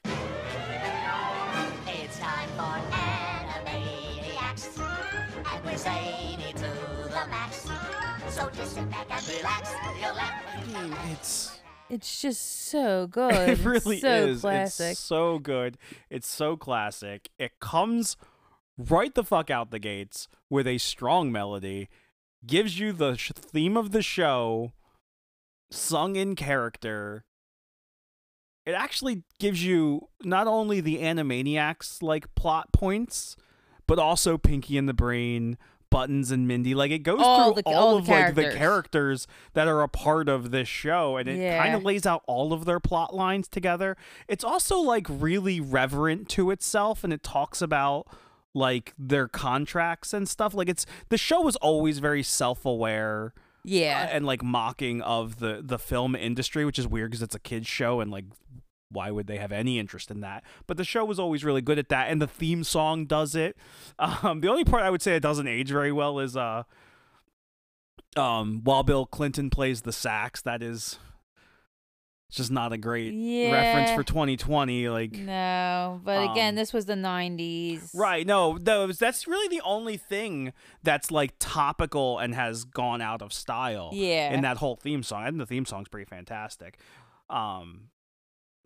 It's 1.85 2.19
time 2.19 2.49
for 2.49 2.79
Animaniacs, 2.95 4.79
and 4.79 5.65
we're 5.65 5.77
zany 5.77 6.36
to 6.36 6.36
the 6.36 6.36
max. 6.36 6.36
So 8.37 8.49
just 8.51 8.75
sit 8.75 8.89
back 8.91 9.07
and 9.09 9.27
relax. 9.35 9.71
You'll 9.99 10.13
laugh. 10.13 10.43
I 10.75 11.11
it's 11.11 11.59
It's 11.89 12.21
just 12.21 12.67
so 12.69 13.07
good. 13.11 13.33
it 13.33 13.49
It's 13.49 13.61
really 13.61 13.99
so 13.99 14.09
is. 14.27 14.41
classic. 14.41 14.91
It's 14.91 14.99
so 14.99 15.39
good. 15.39 15.77
It's 16.11 16.27
so 16.27 16.55
classic. 16.55 17.29
It 17.39 17.59
comes 17.59 18.15
right 18.77 19.13
the 19.15 19.23
fuck 19.23 19.49
out 19.49 19.71
the 19.71 19.79
gates 19.79 20.27
with 20.51 20.67
a 20.67 20.77
strong 20.77 21.31
melody, 21.31 21.89
gives 22.45 22.77
you 22.79 22.93
the 22.93 23.15
sh- 23.15 23.31
theme 23.35 23.75
of 23.75 23.91
the 23.91 24.03
show, 24.03 24.71
sung 25.71 26.15
in 26.15 26.35
character. 26.35 27.23
It 28.67 28.73
actually 28.73 29.23
gives 29.39 29.63
you 29.65 30.09
not 30.23 30.45
only 30.45 30.79
the 30.79 30.97
Animaniacs 30.97 32.03
like 32.03 32.35
plot 32.35 32.71
points, 32.71 33.35
but 33.87 33.97
also 33.97 34.37
Pinky 34.37 34.77
and 34.77 34.87
the 34.87 34.93
Brain, 34.93 35.57
Buttons 35.89 36.31
and 36.31 36.47
Mindy. 36.47 36.75
Like 36.75 36.91
it 36.91 36.99
goes 36.99 37.19
All 37.21 37.53
through 37.53 37.61
the- 37.61 37.69
all, 37.69 37.75
all 37.75 37.97
of 37.97 38.05
the 38.05 38.11
like 38.11 38.35
the 38.35 38.51
characters. 38.51 39.27
that 39.53 39.67
are 39.67 39.81
a 39.81 39.87
part 39.89 40.29
of 40.29 40.51
this 40.51 40.67
show, 40.67 41.17
and 41.17 41.27
it 41.29 41.57
kind 41.59 41.75
of 41.75 41.83
lays 41.83 42.05
out 42.05 42.23
all 42.27 42.53
of 42.53 42.65
their 42.65 42.79
plot 42.79 43.15
lines 43.15 43.47
together. 43.47 43.95
It's 44.27 44.43
also 44.43 44.77
like 44.79 45.07
really 45.09 45.59
reverent 45.59 46.29
to 46.29 46.51
itself, 46.51 47.03
and 47.03 47.11
it 47.13 47.23
talks 47.23 47.61
about 47.61 48.07
like 48.53 48.93
their 48.97 49.27
contracts 49.27 50.13
and 50.13 50.27
stuff. 50.27 50.53
Like 50.53 50.69
it's 50.69 50.85
the 51.09 51.17
show 51.17 51.41
was 51.41 51.55
always 51.57 51.99
very 51.99 52.23
self-aware 52.23 53.33
yeah. 53.63 54.03
uh, 54.03 54.15
and 54.15 54.25
like 54.25 54.43
mocking 54.43 55.01
of 55.01 55.39
the 55.39 55.61
the 55.63 55.77
film 55.77 56.15
industry, 56.15 56.65
which 56.65 56.79
is 56.79 56.87
weird 56.87 57.11
because 57.11 57.21
it's 57.21 57.35
a 57.35 57.39
kids 57.39 57.67
show 57.67 57.99
and 58.01 58.09
like 58.11 58.25
why 58.89 59.11
would 59.11 59.27
they 59.27 59.37
have 59.37 59.51
any 59.51 59.79
interest 59.79 60.11
in 60.11 60.21
that? 60.21 60.43
But 60.65 60.77
the 60.77 60.83
show 60.83 61.03
was 61.05 61.19
always 61.19 61.43
really 61.43 61.61
good 61.61 61.79
at 61.79 61.89
that, 61.89 62.09
and 62.09 62.21
the 62.21 62.27
theme 62.27 62.63
song 62.63 63.05
does 63.05 63.35
it. 63.35 63.57
Um, 63.99 64.41
the 64.41 64.47
only 64.47 64.63
part 64.63 64.83
I 64.83 64.91
would 64.91 65.01
say 65.01 65.15
it 65.15 65.21
doesn't 65.21 65.47
age 65.47 65.69
very 65.69 65.91
well 65.91 66.19
is 66.19 66.37
uh, 66.37 66.63
um, 68.15 68.61
while 68.63 68.83
Bill 68.83 69.05
Clinton 69.05 69.49
plays 69.49 69.81
the 69.81 69.91
sax, 69.91 70.41
that 70.41 70.61
is 70.61 70.99
just 72.29 72.51
not 72.51 72.73
a 72.73 72.77
great 72.77 73.13
reference 73.51 73.91
for 73.91 74.03
2020. 74.03 74.89
Like, 74.89 75.13
no, 75.13 76.01
but 76.03 76.31
again, 76.31 76.49
um, 76.49 76.55
this 76.55 76.73
was 76.73 76.85
the 76.85 76.93
'90s. 76.93 77.89
Right. 77.93 78.25
No, 78.27 78.57
those 78.57 78.99
that's 78.99 79.27
really 79.27 79.47
the 79.55 79.63
only 79.63 79.97
thing 79.97 80.53
that's 80.83 81.09
like 81.09 81.33
topical 81.39 82.19
and 82.19 82.35
has 82.35 82.65
gone 82.65 83.01
out 83.01 83.21
of 83.21 83.31
style. 83.31 83.91
Yeah. 83.93 84.33
In 84.33 84.41
that 84.41 84.57
whole 84.57 84.75
theme 84.75 85.03
song. 85.03 85.25
And 85.25 85.39
the 85.39 85.45
theme 85.45 85.65
song's 85.65 85.87
pretty 85.87 86.05
fantastic. 86.09 86.79
Um 87.29 87.89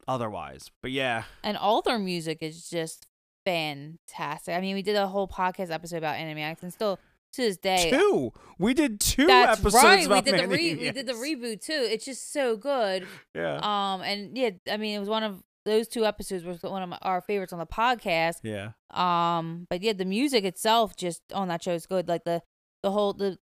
otherwise. 0.07 0.71
But 0.81 0.91
yeah. 0.91 1.23
and 1.43 1.57
all 1.57 1.81
their 1.81 1.99
music 1.99 2.39
is 2.41 2.69
just 2.69 3.07
fantastic. 3.45 4.55
I 4.55 4.61
mean, 4.61 4.75
we 4.75 4.81
did 4.81 4.95
a 4.95 5.07
whole 5.07 5.27
podcast 5.27 5.71
episode 5.71 5.97
about 5.97 6.15
Animaniacs, 6.15 6.63
and 6.63 6.73
still 6.73 6.99
to 7.33 7.41
this 7.41 7.57
day, 7.57 7.89
Two. 7.89 8.33
We 8.57 8.73
did 8.73 8.99
two 8.99 9.25
that's 9.25 9.59
episodes 9.59 9.83
right. 9.83 10.09
We 10.09 10.21
did 10.21 10.39
the 10.39 10.47
re- 10.47 10.75
we 10.75 10.91
did 10.91 11.07
the 11.07 11.13
reboot 11.13 11.61
too. 11.61 11.87
It's 11.89 12.05
just 12.05 12.33
so 12.33 12.57
good. 12.57 13.07
Yeah. 13.33 13.55
Um, 13.57 14.01
and 14.01 14.37
yeah, 14.37 14.51
I 14.69 14.77
mean, 14.77 14.95
it 14.95 14.99
was 14.99 15.09
one 15.09 15.23
of 15.23 15.41
those 15.63 15.87
two 15.87 16.05
episodes 16.05 16.43
was 16.43 16.61
one 16.63 16.81
of 16.81 16.89
my, 16.89 16.97
our 17.01 17.21
favorites 17.21 17.53
on 17.53 17.59
the 17.59 17.65
podcast. 17.65 18.37
yeah. 18.43 18.71
Um, 18.89 19.67
but 19.69 19.81
yeah, 19.81 19.93
the 19.93 20.05
music 20.05 20.43
itself 20.43 20.95
just 20.95 21.21
on 21.33 21.47
that 21.47 21.63
show 21.63 21.73
is 21.73 21.85
good. 21.85 22.07
Like 22.07 22.23
the 22.23 22.41
the 22.83 22.91
whole 22.91 23.13
the 23.13 23.37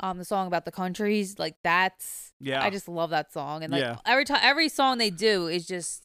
um 0.00 0.18
the 0.18 0.24
song 0.24 0.46
about 0.46 0.64
the 0.64 0.72
countries, 0.72 1.38
like 1.38 1.56
that's 1.62 2.32
Yeah. 2.40 2.62
I 2.62 2.70
just 2.70 2.88
love 2.88 3.10
that 3.10 3.32
song. 3.32 3.62
And 3.62 3.72
like 3.72 3.80
Yeah. 3.82 3.98
every 4.06 4.24
time 4.24 4.40
every 4.42 4.68
song 4.68 4.98
they 4.98 5.10
do 5.10 5.46
is 5.46 5.66
just 5.66 6.04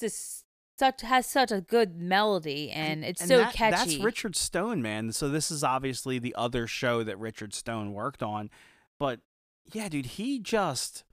just 0.00 0.44
such 0.78 1.02
has 1.02 1.26
such 1.26 1.52
a 1.52 1.60
good 1.60 1.96
melody 1.96 2.70
and 2.70 3.04
it's 3.04 3.20
And 3.20 3.28
so 3.28 3.38
that- 3.38 3.54
catchy. 3.54 3.96
That's 3.96 4.04
Richard 4.04 4.34
Stone, 4.36 4.82
man. 4.82 5.12
So 5.12 5.28
this 5.28 5.50
is 5.50 5.62
obviously 5.62 6.18
the 6.18 6.34
other 6.36 6.66
show 6.66 7.04
that 7.04 7.18
Richard 7.18 7.54
Stone 7.54 7.92
worked 7.92 8.22
on. 8.22 8.50
But 8.98 9.20
yeah, 9.72 9.88
dude, 9.88 10.06
he 10.06 10.38
just 10.40 11.04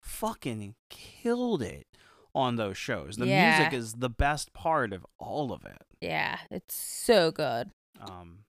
fucking 0.00 0.74
killed 0.88 1.62
it 1.62 1.86
on 2.34 2.56
those 2.56 2.78
shows. 2.78 3.16
The 3.16 3.26
Yeah. 3.26 3.58
music 3.58 3.72
is 3.74 3.94
the 3.94 4.08
best 4.10 4.52
part 4.52 4.92
of 4.92 5.04
all 5.18 5.52
of 5.52 5.64
it. 5.64 5.82
Yeah, 6.00 6.38
it's 6.50 6.74
so 6.74 7.30
good. 7.32 7.72
Um, 8.00 8.44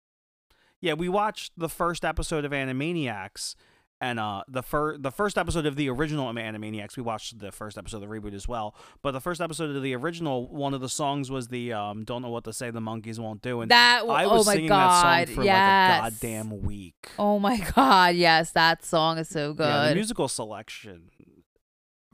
yeah, 0.82 0.94
we 0.94 1.08
watched 1.08 1.54
the 1.58 1.70
first 1.70 2.04
episode 2.04 2.44
of 2.44 2.52
Animaniacs, 2.52 3.56
and 4.02 4.20
uh, 4.20 4.41
the 4.48 4.63
fir- 4.63 4.98
the 4.98 5.12
first 5.12 5.38
episode 5.38 5.67
of 5.67 5.76
the 5.76 5.88
original 5.89 6.34
Animaniacs. 6.34 6.98
We 6.98 7.04
watched 7.04 7.38
the 7.38 7.52
first 7.52 7.78
episode 7.78 8.02
of 8.02 8.10
the 8.10 8.15
reboot 8.15 8.34
as 8.34 8.48
well. 8.48 8.76
But 9.04 9.12
the 9.12 9.22
first 9.22 9.39
episode 9.39 9.76
of 9.76 9.84
the 9.84 9.96
original, 9.96 10.48
one 10.48 10.74
of 10.74 10.82
the 10.82 10.89
songs 10.89 11.30
was 11.30 11.50
the 11.50 11.72
um, 11.72 12.04
"Don't 12.04 12.24
know 12.24 12.32
what 12.32 12.44
to 12.46 12.54
say, 12.54 12.72
the 12.72 12.82
monkeys 12.82 13.20
won't 13.20 13.44
do," 13.44 13.62
and 13.62 13.70
That 13.70 14.04
I 14.10 14.26
oh 14.26 14.38
was 14.38 14.48
my 14.48 14.54
singing 14.56 14.70
god, 14.70 15.04
that 15.06 15.28
song 15.28 15.36
for 15.36 15.44
yes. 15.44 16.02
like 16.02 16.12
a 16.12 16.15
goddamn 16.15 16.62
week. 16.63 17.10
Oh 17.20 17.38
my 17.38 17.58
god, 17.76 18.15
yes, 18.15 18.52
that 18.52 18.84
song 18.84 19.20
is 19.20 19.30
so 19.30 19.54
good. 19.54 19.67
Yeah, 19.67 19.89
the 19.89 19.96
musical 19.96 20.28
selection 20.28 21.12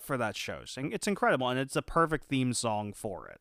for 0.02 0.18
that 0.18 0.36
show, 0.36 0.62
it's 0.66 1.08
incredible, 1.08 1.48
and 1.48 1.60
it's 1.60 1.76
a 1.78 1.82
perfect 1.82 2.26
theme 2.26 2.54
song 2.54 2.92
for 2.92 3.28
it. 3.28 3.40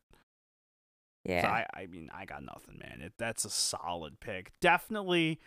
Yeah. 1.27 1.41
So 1.41 1.47
I, 1.47 1.65
I 1.73 1.85
mean, 1.87 2.09
I 2.13 2.25
got 2.25 2.43
nothing, 2.43 2.79
man. 2.79 3.01
It, 3.01 3.13
that's 3.17 3.43
a 3.45 3.49
solid 3.49 4.19
pick. 4.19 4.51
Definitely, 4.61 5.39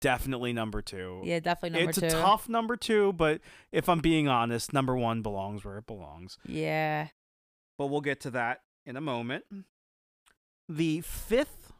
definitely 0.00 0.52
number 0.52 0.82
two. 0.82 1.22
yeah, 1.24 1.40
definitely 1.40 1.78
number 1.78 1.90
it's 1.90 2.00
two. 2.00 2.06
a 2.06 2.10
tough 2.10 2.48
number 2.48 2.76
two, 2.76 3.12
but 3.14 3.40
if 3.72 3.88
I'm 3.88 4.00
being 4.00 4.28
honest, 4.28 4.72
number 4.72 4.96
one 4.96 5.22
belongs 5.22 5.64
where 5.64 5.78
it 5.78 5.86
belongs. 5.86 6.38
Yeah. 6.46 7.08
But 7.78 7.86
we'll 7.86 8.02
get 8.02 8.20
to 8.20 8.30
that 8.32 8.60
in 8.84 8.96
a 8.96 9.00
moment. 9.00 9.44
The 10.68 11.00
fifth 11.00 11.72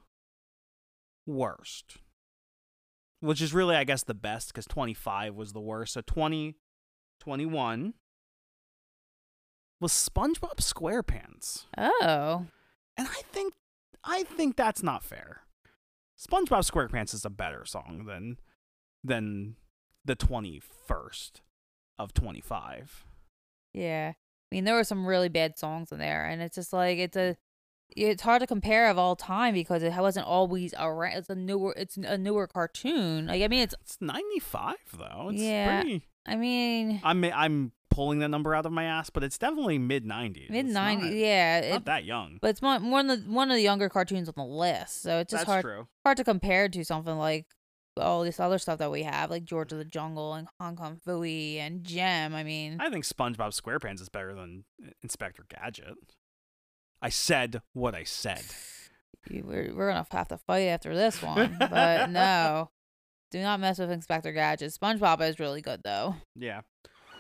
worst, 1.27 1.99
which 3.21 3.43
is 3.43 3.53
really, 3.53 3.77
I 3.77 3.85
guess, 3.85 4.03
the 4.03 4.15
best 4.15 4.49
because 4.49 4.67
25 4.67 5.35
was 5.35 5.53
the 5.53 5.61
worst. 5.61 5.93
So 5.93 6.01
20, 6.01 6.57
21 7.21 7.95
was 9.81 9.93
SpongeBob 9.93 10.57
SquarePants. 10.57 11.67
Oh. 11.77 12.47
And 12.97 13.09
I 13.09 13.23
think 13.33 13.55
I 14.05 14.23
think 14.25 14.57
that's 14.57 14.83
not 14.83 15.05
fair. 15.05 15.43
SpongeBob 16.19 16.71
SquarePants 16.71 17.15
is 17.15 17.25
a 17.25 17.31
better 17.31 17.65
song 17.65 18.05
than 18.07 18.37
than 19.03 19.57
the 20.05 20.15
21st 20.17 21.41
of 21.99 22.13
25. 22.15 23.07
Yeah. 23.75 24.13
I 24.15 24.55
mean, 24.55 24.65
there 24.65 24.75
were 24.75 24.85
some 24.85 25.07
really 25.07 25.29
bad 25.29 25.59
songs 25.59 25.91
in 25.93 25.99
there, 25.99 26.25
and 26.27 26.43
it's 26.43 26.55
just 26.57 26.73
like 26.73 26.99
it's 26.99 27.17
a, 27.17 27.37
it's 27.97 28.23
hard 28.23 28.41
to 28.41 28.47
compare 28.47 28.91
of 28.91 28.99
all 28.99 29.17
time 29.17 29.55
because 29.55 29.83
it 29.83 29.93
wasn't 29.97 30.27
always 30.27 30.75
around. 30.79 31.17
It's 31.17 31.31
a 31.31 31.35
newer, 31.35 31.75
it's 31.77 31.97
a 31.97 32.19
newer 32.19 32.47
cartoon. 32.47 33.27
Like 33.27 33.43
I 33.43 33.49
mean, 33.49 33.63
it's, 33.63 33.75
It's 33.81 33.99
95 34.01 34.75
though. 34.99 35.31
It's 35.33 35.41
Yeah. 35.41 35.81
pretty 35.83 36.03
I 36.27 36.37
mean, 36.37 37.01
I'm 37.03 37.25
I'm 37.25 37.73
pulling 37.93 38.19
that 38.21 38.29
number 38.29 38.55
out 38.55 38.67
of 38.67 38.73
my 38.73 38.85
ass, 38.85 39.11
but 39.11 39.23
it's 39.23 39.39
definitely 39.39 39.79
mid 39.79 40.05
90s. 40.05 40.51
Mid 40.51 40.67
nineties, 40.67 41.15
Yeah, 41.15 41.61
Not 41.71 41.77
it, 41.77 41.85
that 41.87 42.05
young. 42.05 42.39
but 42.41 42.51
it's 42.51 42.63
one 42.63 42.91
one 42.91 43.11
of 43.11 43.25
the 43.25 43.31
one 43.31 43.51
of 43.51 43.57
the 43.57 43.63
younger 43.63 43.89
cartoons 43.89 44.29
on 44.29 44.35
the 44.37 44.45
list, 44.45 45.03
so 45.03 45.19
it's 45.19 45.31
just 45.31 45.43
That's 45.43 45.51
hard 45.51 45.63
true. 45.65 45.89
hard 46.05 46.17
to 46.17 46.25
compare 46.25 46.69
to 46.69 46.85
something 46.85 47.17
like 47.17 47.47
all 48.01 48.25
this 48.25 48.41
other 48.41 48.59
stuff 48.59 48.79
that 48.79 48.91
we 48.91 49.03
have, 49.03 49.31
like 49.31 49.45
George 49.45 49.71
of 49.73 49.79
the 49.79 49.85
Jungle 49.85 50.33
and 50.35 50.49
Hong 50.59 50.77
Kong 50.77 50.99
Phooey 51.07 51.57
and 51.59 51.85
Jem. 51.85 52.35
I 52.35 52.43
mean, 52.43 52.79
I 52.81 52.89
think 52.89 53.05
SpongeBob 53.05 53.59
SquarePants 53.61 54.01
is 54.01 54.09
better 54.09 54.35
than 54.35 54.65
uh, 54.85 54.91
Inspector 55.03 55.45
Gadget. 55.51 55.95
I 57.03 57.11
said 57.11 57.61
what 57.75 57.95
I 57.95 58.05
said. 58.05 58.43
you- 59.29 59.45
we're 59.47 59.75
we're 59.75 59.89
gonna 59.93 60.07
have 60.11 60.29
to 60.29 60.39
fight 60.39 60.69
after 60.69 60.95
this 60.95 61.23
one, 61.23 61.57
but 61.59 62.09
no. 62.11 62.71
Do 63.31 63.41
not 63.43 63.61
mess 63.61 63.79
with 63.79 63.91
Inspector 63.91 64.31
Gadget. 64.33 64.73
SpongeBob 64.73 65.21
is 65.27 65.39
really 65.41 65.63
good 65.63 65.81
though. 65.85 66.17
Yeah. 66.37 66.61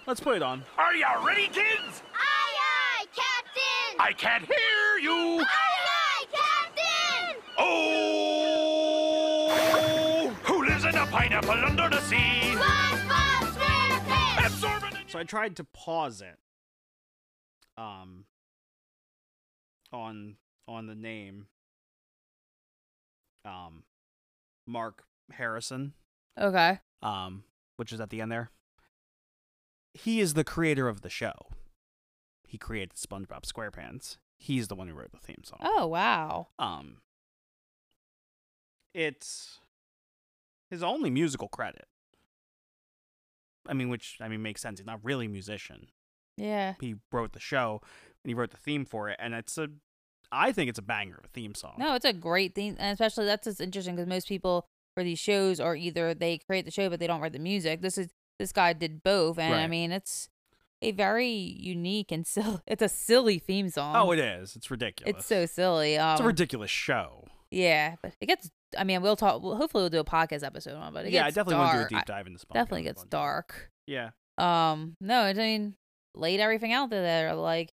Let's 0.06 0.20
put 0.20 0.36
it 0.36 0.42
on. 0.42 0.64
Are 0.78 0.94
you 0.94 1.06
ready, 1.24 1.46
kids? 1.48 2.02
Aye, 2.14 2.54
aye, 2.58 3.04
Captain! 3.14 4.00
I 4.00 4.12
can't 4.12 4.44
hear 4.44 4.98
you. 5.00 5.40
Aye, 5.40 5.46
aye, 5.46 6.24
Captain! 6.32 7.36
Oh! 7.58 9.48
Who 10.44 10.64
lives 10.64 10.84
in 10.84 10.94
a 10.96 11.06
pineapple 11.06 11.50
under 11.52 11.88
the 11.88 12.00
sea? 12.00 12.16
SpongeBob 12.56 13.52
SquarePants! 13.54 14.46
Absorbent. 14.46 14.96
So 15.10 15.18
I 15.20 15.24
tried 15.24 15.56
to 15.56 15.64
pause 15.64 16.20
it 16.20 16.38
um 17.78 18.26
on 19.94 20.36
on 20.68 20.86
the 20.86 20.94
name 20.94 21.46
um 23.46 23.82
Mark 24.66 25.04
Harrison 25.32 25.94
Okay. 26.38 26.80
um 27.02 27.44
which 27.76 27.92
is 27.92 28.00
at 28.00 28.10
the 28.10 28.20
end 28.20 28.30
there. 28.30 28.50
He 29.94 30.20
is 30.20 30.34
the 30.34 30.44
creator 30.44 30.88
of 30.88 31.02
the 31.02 31.10
show. 31.10 31.32
He 32.46 32.58
created 32.58 32.94
SpongeBob 32.94 33.42
SquarePants. 33.44 34.18
He's 34.38 34.68
the 34.68 34.74
one 34.74 34.88
who 34.88 34.94
wrote 34.94 35.12
the 35.12 35.18
theme 35.18 35.42
song. 35.44 35.58
Oh 35.62 35.86
wow. 35.86 36.48
Um 36.58 36.98
it's 38.94 39.60
his 40.70 40.82
only 40.82 41.10
musical 41.10 41.48
credit. 41.48 41.86
I 43.68 43.74
mean, 43.74 43.88
which 43.88 44.18
I 44.20 44.28
mean 44.28 44.42
makes 44.42 44.60
sense. 44.60 44.80
He's 44.80 44.86
not 44.86 45.00
really 45.02 45.26
a 45.26 45.30
musician. 45.30 45.88
Yeah. 46.36 46.74
He 46.80 46.96
wrote 47.10 47.32
the 47.32 47.40
show 47.40 47.80
and 48.24 48.30
he 48.30 48.34
wrote 48.34 48.50
the 48.50 48.56
theme 48.56 48.84
for 48.84 49.08
it, 49.08 49.16
and 49.18 49.34
it's 49.34 49.58
a, 49.58 49.68
I 50.30 50.52
think 50.52 50.68
it's 50.70 50.78
a 50.78 50.82
banger 50.82 51.16
of 51.18 51.24
a 51.24 51.28
theme 51.28 51.54
song. 51.54 51.74
No, 51.78 51.94
it's 51.94 52.04
a 52.04 52.12
great 52.12 52.54
theme 52.54 52.76
and 52.78 52.92
especially 52.92 53.26
that's 53.26 53.44
just 53.44 53.60
interesting 53.60 53.94
because 53.94 54.08
most 54.08 54.28
people 54.28 54.66
for 54.94 55.04
these 55.04 55.18
shows 55.18 55.60
are 55.60 55.76
either 55.76 56.14
they 56.14 56.38
create 56.38 56.64
the 56.64 56.70
show 56.70 56.90
but 56.90 57.00
they 57.00 57.06
don't 57.06 57.20
write 57.20 57.32
the 57.32 57.38
music. 57.38 57.80
This 57.82 57.98
is 57.98 58.08
this 58.42 58.52
guy 58.52 58.72
did 58.72 59.02
both, 59.02 59.38
and 59.38 59.54
I 59.54 59.66
mean 59.66 59.92
it's 59.92 60.28
a 60.82 60.90
very 60.90 61.28
unique 61.30 62.10
and 62.10 62.26
silly. 62.34 62.58
It's 62.66 62.82
a 62.82 62.88
silly 62.88 63.38
theme 63.38 63.68
song. 63.70 63.94
Oh, 63.96 64.10
it 64.12 64.18
is. 64.18 64.56
It's 64.56 64.70
ridiculous. 64.70 65.16
It's 65.16 65.26
so 65.26 65.46
silly. 65.46 65.96
Um, 65.96 66.12
It's 66.12 66.20
a 66.20 66.24
ridiculous 66.24 66.70
show. 66.70 67.24
yeah, 67.50 67.94
but 68.02 68.14
it 68.20 68.26
gets. 68.26 68.50
I 68.76 68.84
mean, 68.84 69.00
we'll 69.02 69.16
talk. 69.16 69.42
Well, 69.42 69.56
hopefully, 69.56 69.82
we'll 69.82 69.90
do 69.90 70.00
a 70.00 70.04
podcast 70.04 70.42
episode 70.44 70.74
on. 70.74 70.88
it, 70.88 70.94
But 70.94 71.06
it 71.06 71.12
yeah, 71.12 71.24
I 71.24 71.30
definitely 71.30 71.56
want 71.56 71.72
to 71.72 71.78
do 71.78 71.84
a 71.96 71.98
deep 71.98 72.06
dive 72.06 72.26
into 72.26 72.38
SpongeBob. 72.38 72.54
Definitely 72.54 72.82
gets 72.82 73.04
dark. 73.04 73.70
Yeah. 73.86 74.10
Um, 74.38 74.96
no, 75.00 75.20
I 75.20 75.34
mean, 75.34 75.74
laid 76.14 76.40
everything 76.40 76.72
out 76.72 76.90
there. 76.90 77.34
Like 77.34 77.72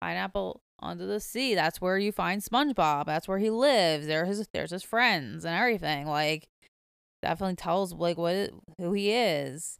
pineapple 0.00 0.60
under 0.80 1.06
the 1.06 1.18
sea. 1.20 1.54
That's 1.54 1.80
where 1.80 1.98
you 1.98 2.12
find 2.12 2.42
SpongeBob. 2.42 3.06
That's 3.06 3.26
where 3.26 3.38
he 3.38 3.50
lives. 3.50 4.06
There 4.06 4.24
his 4.26 4.46
there's 4.52 4.70
his 4.70 4.82
friends 4.82 5.44
and 5.44 5.54
everything. 5.56 6.06
Like 6.06 6.48
definitely 7.22 7.56
tells 7.56 7.92
like 7.94 8.18
what 8.18 8.50
who 8.78 8.92
he 8.92 9.10
is. 9.12 9.78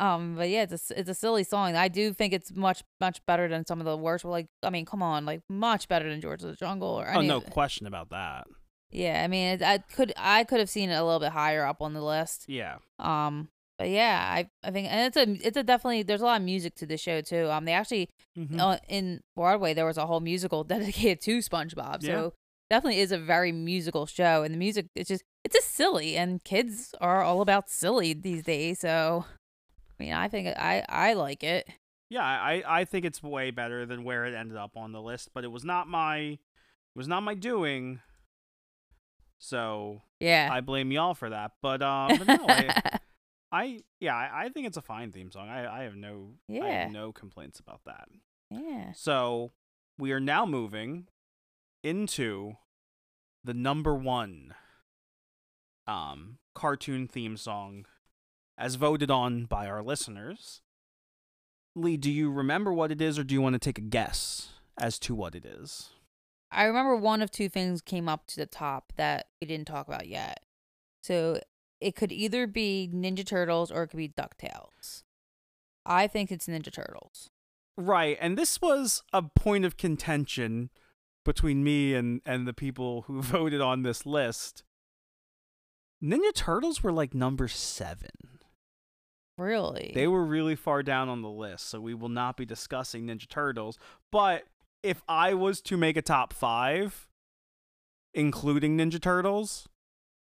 Um, 0.00 0.34
but 0.36 0.48
yeah, 0.48 0.62
it's 0.62 0.90
a, 0.90 0.98
it's 1.00 1.10
a 1.10 1.14
silly 1.14 1.44
song. 1.44 1.76
I 1.76 1.88
do 1.88 2.12
think 2.14 2.32
it's 2.32 2.50
much 2.54 2.82
much 3.00 3.20
better 3.26 3.48
than 3.48 3.66
some 3.66 3.80
of 3.80 3.84
the 3.84 3.96
worst. 3.96 4.24
Like, 4.24 4.46
I 4.62 4.70
mean, 4.70 4.86
come 4.86 5.02
on, 5.02 5.26
like 5.26 5.42
much 5.48 5.88
better 5.88 6.08
than 6.08 6.20
George 6.20 6.42
of 6.42 6.48
the 6.48 6.56
Jungle 6.56 6.88
or 6.88 7.06
Oh, 7.12 7.20
no 7.20 7.36
of 7.36 7.50
question 7.50 7.86
about 7.86 8.08
that. 8.10 8.46
Yeah, 8.90 9.22
I 9.22 9.28
mean, 9.28 9.46
it, 9.54 9.62
I 9.62 9.78
could 9.78 10.12
I 10.16 10.44
could 10.44 10.58
have 10.58 10.70
seen 10.70 10.90
it 10.90 10.94
a 10.94 11.04
little 11.04 11.20
bit 11.20 11.32
higher 11.32 11.64
up 11.66 11.82
on 11.82 11.92
the 11.92 12.02
list. 12.02 12.46
Yeah. 12.48 12.76
Um, 12.98 13.48
but 13.78 13.88
yeah, 13.90 14.18
I 14.26 14.48
I 14.66 14.70
think 14.70 14.88
and 14.90 15.14
it's 15.14 15.16
a 15.16 15.46
it's 15.46 15.56
a 15.56 15.62
definitely 15.62 16.02
there's 16.02 16.22
a 16.22 16.24
lot 16.24 16.40
of 16.40 16.44
music 16.44 16.74
to 16.76 16.86
the 16.86 16.96
show 16.96 17.20
too. 17.20 17.50
Um, 17.50 17.66
they 17.66 17.72
actually 17.72 18.08
Mhm. 18.38 18.58
uh, 18.58 18.78
in 18.88 19.20
Broadway 19.36 19.74
there 19.74 19.86
was 19.86 19.98
a 19.98 20.06
whole 20.06 20.20
musical 20.20 20.64
dedicated 20.74 21.20
to 21.22 21.38
SpongeBob. 21.38 22.02
Yeah. 22.02 22.08
So 22.14 22.32
definitely 22.70 23.00
is 23.00 23.12
a 23.12 23.18
very 23.18 23.52
musical 23.52 24.06
show, 24.06 24.42
and 24.44 24.54
the 24.54 24.58
music 24.58 24.86
it's 24.96 25.08
just 25.08 25.24
it's 25.44 25.54
just 25.54 25.74
silly, 25.74 26.16
and 26.16 26.42
kids 26.42 26.94
are 27.00 27.22
all 27.22 27.42
about 27.42 27.68
silly 27.70 28.12
these 28.14 28.42
days. 28.42 28.80
So 28.80 29.24
I 30.00 30.02
mean, 30.02 30.12
I 30.14 30.28
think 30.28 30.48
I 30.56 30.82
I 30.88 31.12
like 31.12 31.44
it. 31.44 31.68
Yeah, 32.08 32.24
I, 32.24 32.62
I 32.66 32.84
think 32.86 33.04
it's 33.04 33.22
way 33.22 33.50
better 33.50 33.84
than 33.84 34.02
where 34.02 34.24
it 34.24 34.34
ended 34.34 34.56
up 34.56 34.76
on 34.76 34.92
the 34.92 35.00
list, 35.02 35.28
but 35.34 35.44
it 35.44 35.52
was 35.52 35.62
not 35.62 35.88
my 35.88 36.16
it 36.16 36.38
was 36.96 37.06
not 37.06 37.22
my 37.22 37.34
doing. 37.34 38.00
So 39.38 40.00
Yeah. 40.18 40.48
I 40.50 40.60
blame 40.62 40.90
y'all 40.90 41.14
for 41.14 41.28
that. 41.30 41.52
But 41.60 41.82
um 41.82 42.08
but 42.18 42.26
no, 42.26 42.46
I, 42.48 42.74
I 43.52 43.80
yeah, 44.00 44.16
I, 44.16 44.44
I 44.44 44.48
think 44.48 44.66
it's 44.66 44.78
a 44.78 44.82
fine 44.82 45.12
theme 45.12 45.30
song. 45.30 45.48
I, 45.50 45.80
I 45.80 45.82
have 45.84 45.94
no 45.96 46.30
I 46.50 46.54
Yeah. 46.54 46.82
have 46.84 46.92
no 46.92 47.12
complaints 47.12 47.60
about 47.60 47.82
that. 47.84 48.08
yeah. 48.50 48.92
So 48.92 49.52
we 49.98 50.12
are 50.12 50.20
now 50.20 50.46
moving 50.46 51.08
into 51.82 52.54
the 53.44 53.52
number 53.54 53.94
one 53.94 54.54
um 55.86 56.38
cartoon 56.54 57.06
theme 57.06 57.36
song 57.36 57.84
as 58.60 58.74
voted 58.74 59.10
on 59.10 59.46
by 59.46 59.66
our 59.66 59.82
listeners. 59.82 60.60
Lee, 61.74 61.96
do 61.96 62.10
you 62.10 62.30
remember 62.30 62.72
what 62.72 62.92
it 62.92 63.00
is 63.00 63.18
or 63.18 63.24
do 63.24 63.34
you 63.34 63.40
want 63.40 63.54
to 63.54 63.58
take 63.58 63.78
a 63.78 63.82
guess 63.82 64.50
as 64.78 64.98
to 65.00 65.14
what 65.14 65.34
it 65.34 65.46
is? 65.46 65.88
I 66.52 66.64
remember 66.64 66.94
one 66.96 67.22
of 67.22 67.30
two 67.30 67.48
things 67.48 67.80
came 67.80 68.08
up 68.08 68.26
to 68.26 68.36
the 68.36 68.46
top 68.46 68.92
that 68.96 69.28
we 69.40 69.46
didn't 69.46 69.66
talk 69.66 69.88
about 69.88 70.08
yet. 70.08 70.40
So 71.02 71.40
it 71.80 71.96
could 71.96 72.12
either 72.12 72.46
be 72.46 72.90
Ninja 72.92 73.24
Turtles 73.24 73.70
or 73.70 73.84
it 73.84 73.88
could 73.88 73.96
be 73.96 74.08
DuckTales. 74.08 75.04
I 75.86 76.06
think 76.06 76.30
it's 76.30 76.46
Ninja 76.46 76.72
Turtles. 76.72 77.30
Right, 77.76 78.18
and 78.20 78.36
this 78.36 78.60
was 78.60 79.02
a 79.12 79.22
point 79.22 79.64
of 79.64 79.78
contention 79.78 80.68
between 81.24 81.64
me 81.64 81.94
and 81.94 82.20
and 82.26 82.46
the 82.46 82.52
people 82.52 83.02
who 83.02 83.22
voted 83.22 83.62
on 83.62 83.82
this 83.82 84.04
list. 84.04 84.64
Ninja 86.02 86.34
Turtles 86.34 86.82
were 86.82 86.92
like 86.92 87.14
number 87.14 87.48
7. 87.48 88.08
Really? 89.40 89.92
They 89.94 90.06
were 90.06 90.24
really 90.24 90.54
far 90.54 90.82
down 90.82 91.08
on 91.08 91.22
the 91.22 91.30
list, 91.30 91.68
so 91.68 91.80
we 91.80 91.94
will 91.94 92.08
not 92.10 92.36
be 92.36 92.44
discussing 92.44 93.06
Ninja 93.06 93.28
Turtles. 93.28 93.78
But 94.12 94.44
if 94.82 95.02
I 95.08 95.34
was 95.34 95.60
to 95.62 95.76
make 95.76 95.96
a 95.96 96.02
top 96.02 96.32
five, 96.32 97.08
including 98.14 98.76
Ninja 98.76 99.00
Turtles, 99.00 99.68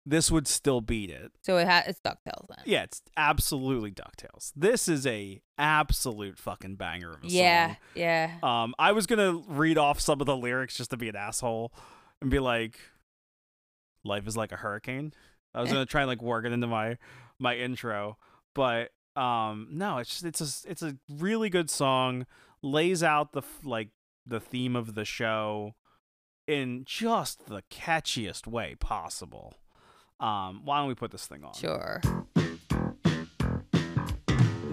this 0.06 0.32
would 0.32 0.48
still 0.48 0.82
beat 0.82 1.10
it. 1.10 1.32
So 1.42 1.58
it 1.58 1.68
ha- 1.68 1.84
it's 1.86 2.00
Ducktales 2.00 2.48
then. 2.50 2.60
Yeah, 2.66 2.84
it's 2.84 3.02
absolutely 3.18 3.92
Ducktales. 3.92 4.52
This 4.56 4.88
is 4.88 5.06
a 5.06 5.42
absolute 5.58 6.38
fucking 6.40 6.76
banger 6.76 7.12
of 7.12 7.24
a 7.24 7.28
Yeah, 7.28 7.68
song. 7.68 7.78
yeah. 7.96 8.38
Um, 8.42 8.74
I 8.80 8.94
was 8.94 9.06
gonna 9.08 9.34
read 9.48 9.78
off 9.78 10.00
some 10.00 10.20
of 10.22 10.26
the 10.26 10.38
lyrics 10.38 10.78
just 10.78 10.90
to 10.92 10.98
be 10.98 11.10
an 11.10 11.16
asshole 11.16 11.72
and 12.22 12.32
be 12.32 12.40
like, 12.40 12.80
"Life 14.04 14.26
is 14.28 14.36
like 14.38 14.52
a 14.52 14.58
hurricane." 14.58 15.14
I 15.54 15.62
was 15.62 15.70
gonna 15.72 15.86
try 15.86 16.02
and 16.02 16.08
like 16.08 16.22
work 16.22 16.46
it 16.46 16.52
into 16.52 16.68
my 16.68 16.98
my 17.38 17.56
intro, 17.58 18.18
but 18.56 18.92
um, 19.16 19.68
no, 19.72 19.98
it's 19.98 20.10
just 20.22 20.26
it's 20.26 20.42
a 20.66 20.70
it's 20.70 20.82
a 20.82 20.98
really 21.10 21.50
good 21.50 21.70
song. 21.70 22.26
Lays 22.64 23.02
out 23.04 23.34
the 23.34 23.42
like 23.64 23.90
the 24.26 24.40
theme 24.40 24.76
of 24.76 24.94
the 24.96 25.06
show 25.06 25.76
in 26.48 26.84
just 26.86 27.48
the 27.48 27.64
catchiest 27.72 28.46
way 28.48 28.76
possible. 28.80 29.56
Um, 30.20 30.62
why 30.66 30.80
don't 30.80 30.88
we 30.88 30.96
put 30.96 31.12
this 31.12 31.26
thing 31.26 31.44
on? 31.44 31.54
Sure. 31.54 32.00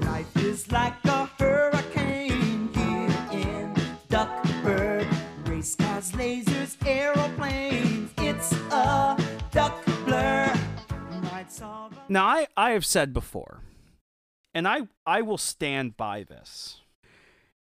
Life 0.00 0.36
is 0.36 0.70
like 0.72 0.94
a 1.04 1.26
hurricane 1.38 2.68
here 2.74 3.16
in 3.32 3.74
Duckburg. 4.08 5.06
Race 5.46 5.74
cars, 5.76 6.12
lasers, 6.12 6.76
aeroplanes. 6.86 8.10
It's 8.18 8.52
a 8.72 9.16
duck 9.52 9.84
blur. 10.04 10.52
Nights 11.22 11.60
of 11.62 11.92
a- 11.92 12.12
Now, 12.12 12.26
I, 12.26 12.46
I 12.56 12.70
have 12.72 12.84
said 12.84 13.12
before, 13.12 13.60
and 14.58 14.66
I, 14.66 14.88
I 15.06 15.22
will 15.22 15.38
stand 15.38 15.96
by 15.96 16.24
this. 16.24 16.80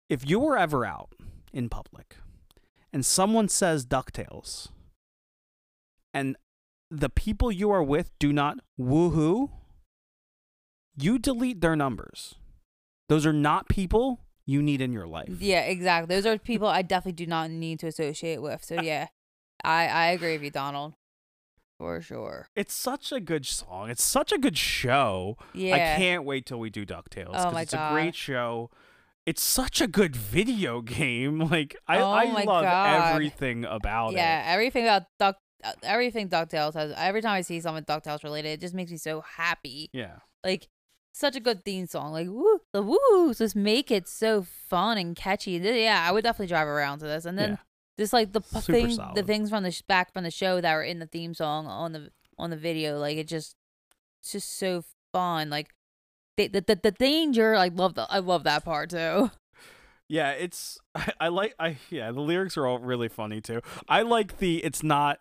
If 0.09 0.27
you 0.27 0.39
were 0.39 0.57
ever 0.57 0.83
out 0.83 1.11
in 1.53 1.69
public 1.69 2.15
and 2.91 3.05
someone 3.05 3.49
says 3.49 3.85
DuckTales 3.85 4.69
and 6.11 6.35
the 6.89 7.09
people 7.09 7.51
you 7.51 7.69
are 7.69 7.83
with 7.83 8.09
do 8.17 8.33
not 8.33 8.61
woohoo, 8.79 9.51
you 10.97 11.19
delete 11.19 11.61
their 11.61 11.75
numbers. 11.75 12.33
Those 13.09 13.27
are 13.27 13.33
not 13.33 13.69
people 13.69 14.21
you 14.47 14.63
need 14.63 14.81
in 14.81 14.91
your 14.91 15.05
life. 15.05 15.37
Yeah, 15.39 15.61
exactly. 15.61 16.15
Those 16.15 16.25
are 16.25 16.39
people 16.39 16.67
I 16.67 16.81
definitely 16.81 17.23
do 17.23 17.27
not 17.27 17.51
need 17.51 17.79
to 17.81 17.87
associate 17.87 18.41
with. 18.41 18.63
So 18.63 18.81
yeah, 18.81 19.09
I 19.63 19.87
I 19.87 20.05
agree 20.07 20.33
with 20.33 20.41
you, 20.41 20.49
Donald, 20.49 20.95
for 21.77 22.01
sure. 22.01 22.47
It's 22.55 22.73
such 22.73 23.11
a 23.11 23.19
good 23.19 23.45
song. 23.45 23.89
It's 23.89 24.03
such 24.03 24.31
a 24.31 24.37
good 24.37 24.57
show. 24.57 25.37
Yeah. 25.53 25.75
I 25.75 25.79
can't 25.97 26.23
wait 26.23 26.45
till 26.45 26.59
we 26.59 26.69
do 26.69 26.85
DuckTales. 26.85 27.31
Oh 27.33 27.51
my 27.51 27.61
it's 27.61 27.73
a 27.73 27.89
great 27.91 28.15
show. 28.15 28.69
It's 29.25 29.41
such 29.41 29.81
a 29.81 29.87
good 29.87 30.15
video 30.15 30.81
game. 30.97 31.39
Like 31.39 31.75
I, 31.87 31.99
Oh 31.99 32.09
I 32.11 32.43
love 32.43 32.63
God. 32.63 33.13
everything 33.13 33.65
about 33.65 34.13
yeah, 34.13 34.49
it. 34.49 34.53
everything 34.53 34.85
about 34.85 35.03
Duck, 35.19 35.37
uh, 35.63 35.73
everything 35.83 36.29
Ducktales 36.29 36.73
has. 36.73 36.93
Every 36.95 37.21
time 37.21 37.33
I 37.33 37.41
see 37.41 37.59
something 37.59 37.83
Ducktales 37.83 38.23
related, 38.23 38.49
it 38.49 38.61
just 38.61 38.73
makes 38.73 38.91
me 38.91 38.97
so 38.97 39.21
happy. 39.21 39.89
Yeah. 39.93 40.17
Like 40.43 40.67
such 41.13 41.35
a 41.35 41.39
good 41.39 41.65
theme 41.65 41.87
song. 41.87 42.11
Like 42.13 42.27
woo, 42.27 42.59
the 42.73 42.81
woo, 42.81 43.33
just 43.33 43.55
make 43.55 43.91
it 43.91 44.07
so 44.07 44.43
fun 44.69 44.97
and 44.97 45.15
catchy. 45.15 45.51
Yeah, 45.53 46.05
I 46.07 46.11
would 46.11 46.23
definitely 46.23 46.47
drive 46.47 46.67
around 46.67 46.99
to 46.99 47.05
this, 47.05 47.25
and 47.25 47.37
then 47.37 47.49
Yeah. 47.51 47.57
Just 47.99 48.13
like 48.13 48.33
the 48.33 48.41
p- 48.41 48.59
Super 48.59 48.87
thing, 48.87 48.99
the 49.15 49.23
things 49.23 49.49
from 49.49 49.63
the 49.63 49.71
sh- 49.71 49.81
back 49.81 50.13
from 50.13 50.23
the 50.23 50.31
show 50.31 50.61
that 50.61 50.73
were 50.73 50.83
in 50.83 50.99
the 50.99 51.07
theme 51.07 51.33
song 51.33 51.67
on 51.67 51.93
the 51.93 52.11
on 52.37 52.49
the 52.49 52.57
video. 52.57 52.99
Like 52.99 53.17
it 53.17 53.27
just, 53.27 53.55
it's 54.21 54.31
just 54.31 54.57
so 54.57 54.83
fun. 55.11 55.49
Like 55.49 55.73
the 56.37 56.47
the 56.47 56.61
the, 56.61 56.79
the 56.83 56.91
danger. 56.91 57.55
I 57.55 57.69
love 57.69 57.95
the 57.95 58.07
I 58.09 58.19
love 58.19 58.43
that 58.43 58.63
part 58.63 58.91
too. 58.91 59.31
Yeah, 60.07 60.31
it's 60.31 60.77
I, 60.95 61.11
I 61.19 61.27
like 61.29 61.55
I 61.59 61.77
yeah, 61.89 62.11
the 62.11 62.21
lyrics 62.21 62.57
are 62.57 62.67
all 62.67 62.79
really 62.79 63.09
funny 63.09 63.41
too. 63.41 63.61
I 63.89 64.03
like 64.03 64.37
the 64.37 64.63
it's 64.63 64.83
not 64.83 65.19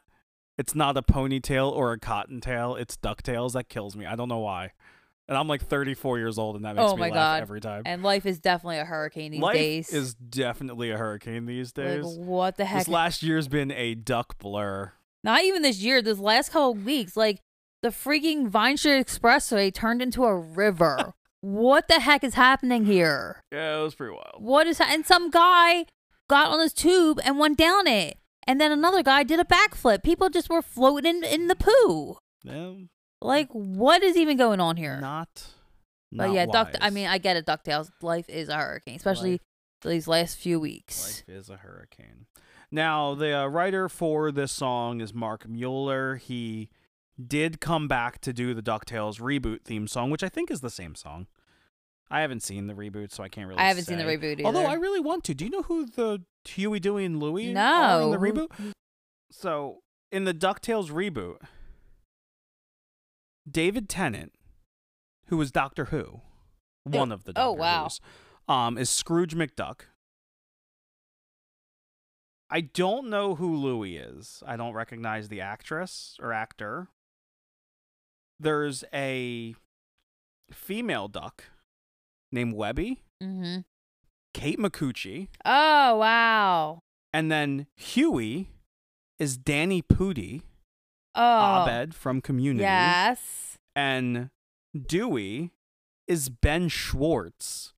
it's 0.59 0.75
not 0.75 0.97
a 0.97 1.03
ponytail 1.03 1.71
or 1.71 1.93
a 1.93 1.99
cottontail, 1.99 2.77
it's 2.77 2.97
ducktails 2.97 3.53
that 3.53 3.69
kills 3.69 3.97
me. 3.97 4.07
I 4.07 4.17
don't 4.17 4.29
know 4.29 4.39
why. 4.39 4.73
And 5.29 5.37
I'm 5.37 5.49
like 5.49 5.63
34 5.63 6.19
years 6.19 6.39
old 6.39 6.55
and 6.57 6.65
that 6.65 6.77
makes 6.77 6.91
oh 6.91 6.95
me 6.97 7.03
laugh 7.03 7.13
god! 7.15 7.43
every 7.43 7.61
time. 7.61 7.83
And 7.85 8.03
life 8.03 8.27
is 8.27 8.39
definitely 8.39 8.79
a 8.79 8.85
hurricane 8.85 9.33
these 9.33 9.41
Life 9.41 9.55
days. 9.57 9.93
is 9.93 10.15
definitely 10.15 10.91
a 10.93 10.97
hurricane 10.97 11.47
these 11.47 11.73
days. 11.73 12.05
like 12.05 12.17
what 12.27 12.57
the 12.57 12.65
heck? 12.65 12.81
this 12.83 12.89
last 12.89 13.23
year's 13.25 13.49
been 13.49 13.73
a 13.73 13.95
duck 13.97 14.39
blur. 14.39 14.93
Not 15.25 15.43
even 15.43 15.63
this 15.63 15.81
year. 15.81 16.01
This 16.01 16.19
last 16.21 16.53
couple 16.53 16.73
of 16.73 16.85
weeks, 16.85 17.17
like 17.17 17.41
the 17.83 17.89
freaking 17.89 18.49
Vine 18.49 18.77
Street 18.77 19.05
Expressway 19.05 19.75
turned 19.75 20.01
into 20.01 20.25
a 20.25 20.37
river. 20.37 21.15
what 21.41 21.89
the 21.89 21.99
heck 22.01 22.23
is 22.23 22.35
happening 22.35 22.85
here? 22.85 23.43
Yeah, 23.51 23.79
it 23.79 23.83
was 23.83 23.97
pretty 23.97 24.13
wild. 24.13 24.37
What 24.39 24.69
is? 24.69 24.79
Ha- 24.79 24.89
and 24.89 25.05
some 25.05 25.31
guy 25.31 25.87
got 26.29 26.53
on 26.53 26.61
his 26.61 26.73
tube 26.73 27.19
and 27.25 27.39
went 27.39 27.59
down 27.59 27.89
it, 27.89 28.19
and 28.47 28.61
then 28.61 28.71
another 28.71 29.03
guy 29.03 29.25
did 29.25 29.41
a 29.41 29.45
backflip. 29.45 30.05
People 30.05 30.29
just 30.31 30.49
were 30.49 30.63
floating 30.63 31.17
in, 31.17 31.25
in 31.25 31.47
the 31.49 31.57
poo. 31.57 32.19
Yeah, 32.45 32.75
Like, 33.21 33.49
what 33.51 34.03
is 34.03 34.17
even 34.17 34.37
going 34.37 34.61
on 34.61 34.77
here? 34.77 35.01
not 35.01 35.47
but 36.13 36.29
not 36.29 36.35
yeah, 36.35 36.47
Duck. 36.47 36.75
I 36.81 36.91
mean, 36.91 37.07
I 37.07 37.19
get 37.19 37.37
it. 37.37 37.47
Ducktales. 37.47 37.91
Life 38.03 38.29
is 38.29 38.49
a 38.49 38.57
hurricane, 38.57 38.97
especially 38.97 39.33
Life- 39.33 39.41
these 39.83 40.09
last 40.09 40.37
few 40.37 40.59
weeks. 40.59 41.23
Life 41.29 41.37
is 41.37 41.51
a 41.51 41.57
hurricane. 41.59 42.27
Now, 42.71 43.15
the 43.15 43.41
uh, 43.41 43.47
writer 43.47 43.89
for 43.89 44.33
this 44.33 44.53
song 44.53 45.01
is 45.01 45.15
Mark 45.15 45.49
Mueller. 45.49 46.17
He 46.17 46.69
did 47.25 47.61
come 47.61 47.87
back 47.89 48.21
to 48.23 48.33
do 48.33 48.55
the 48.55 48.63
DuckTales 48.63 49.21
reboot 49.21 49.63
theme 49.63 49.87
song, 49.87 50.11
which 50.11 50.23
I 50.23 50.29
think 50.29 50.51
is 50.51 50.61
the 50.61 50.71
same 50.71 50.95
song. 50.95 51.27
I 52.11 52.21
haven't 52.21 52.43
seen 52.43 52.67
the 52.67 52.75
reboot, 52.75 53.13
so 53.13 53.23
I 53.23 53.29
can't 53.29 53.49
really 53.49 53.61
I 53.61 53.69
haven't 53.69 53.85
seen 53.85 53.99
the 53.99 54.05
say. 54.05 54.17
reboot 54.17 54.45
Although. 54.45 54.65
I 54.65 54.75
really 54.75 55.01
want 55.01 55.25
to. 55.25 55.35
Do 55.35 55.45
you 55.45 55.51
know 55.51 55.63
who 55.63 55.87
the 55.87 56.23
Huey, 56.45 56.79
Dewey, 56.79 57.05
and 57.05 57.21
Louie 57.21 57.55
are 57.57 58.03
in 58.03 58.11
the 58.11 58.19
reboot? 58.19 58.51
So, 59.33 59.81
in 60.13 60.25
the 60.25 60.35
DuckTales 60.35 60.91
reboot, 60.91 61.39
David 63.51 63.89
Tennant, 63.89 64.33
who 65.27 65.37
was 65.37 65.51
Doctor 65.51 65.87
Who, 65.87 66.21
one 66.85 67.13
of 67.13 67.25
the 67.25 67.33
oh, 67.37 67.55
Doctor 67.57 67.61
wow. 67.61 67.83
Who's, 67.85 68.01
um, 68.49 68.79
is 68.79 68.91
Scrooge 68.91 69.35
McDuck. 69.35 69.81
I 72.49 72.61
don't 72.61 73.09
know 73.11 73.35
who 73.35 73.57
Louie 73.57 73.97
is. 73.97 74.43
I 74.47 74.57
don't 74.57 74.73
recognize 74.75 75.29
the 75.29 75.41
actress 75.41 76.17
or 76.23 76.33
actor. 76.33 76.89
There's 78.39 78.85
a 78.95 79.55
female 80.53 81.09
duck 81.09 81.45
named 82.31 82.55
Webby, 82.55 83.03
Mm-hmm. 83.23 83.61
Kate 84.35 84.59
Micucci, 84.59 85.29
Oh 85.45 85.97
wow. 85.97 86.81
and 87.15 87.33
then 87.33 87.67
Huey 87.77 88.49
is 89.19 89.39
Danny 89.39 89.81
Pudi, 89.81 90.43
Oh. 91.17 91.65
Abed 91.65 91.95
from 91.95 92.21
Community, 92.21 92.63
Yes. 92.63 93.59
and 93.75 94.31
Dewey 94.87 95.51
is 96.07 96.29
Ben 96.29 96.69
Schwartz, 96.69 97.73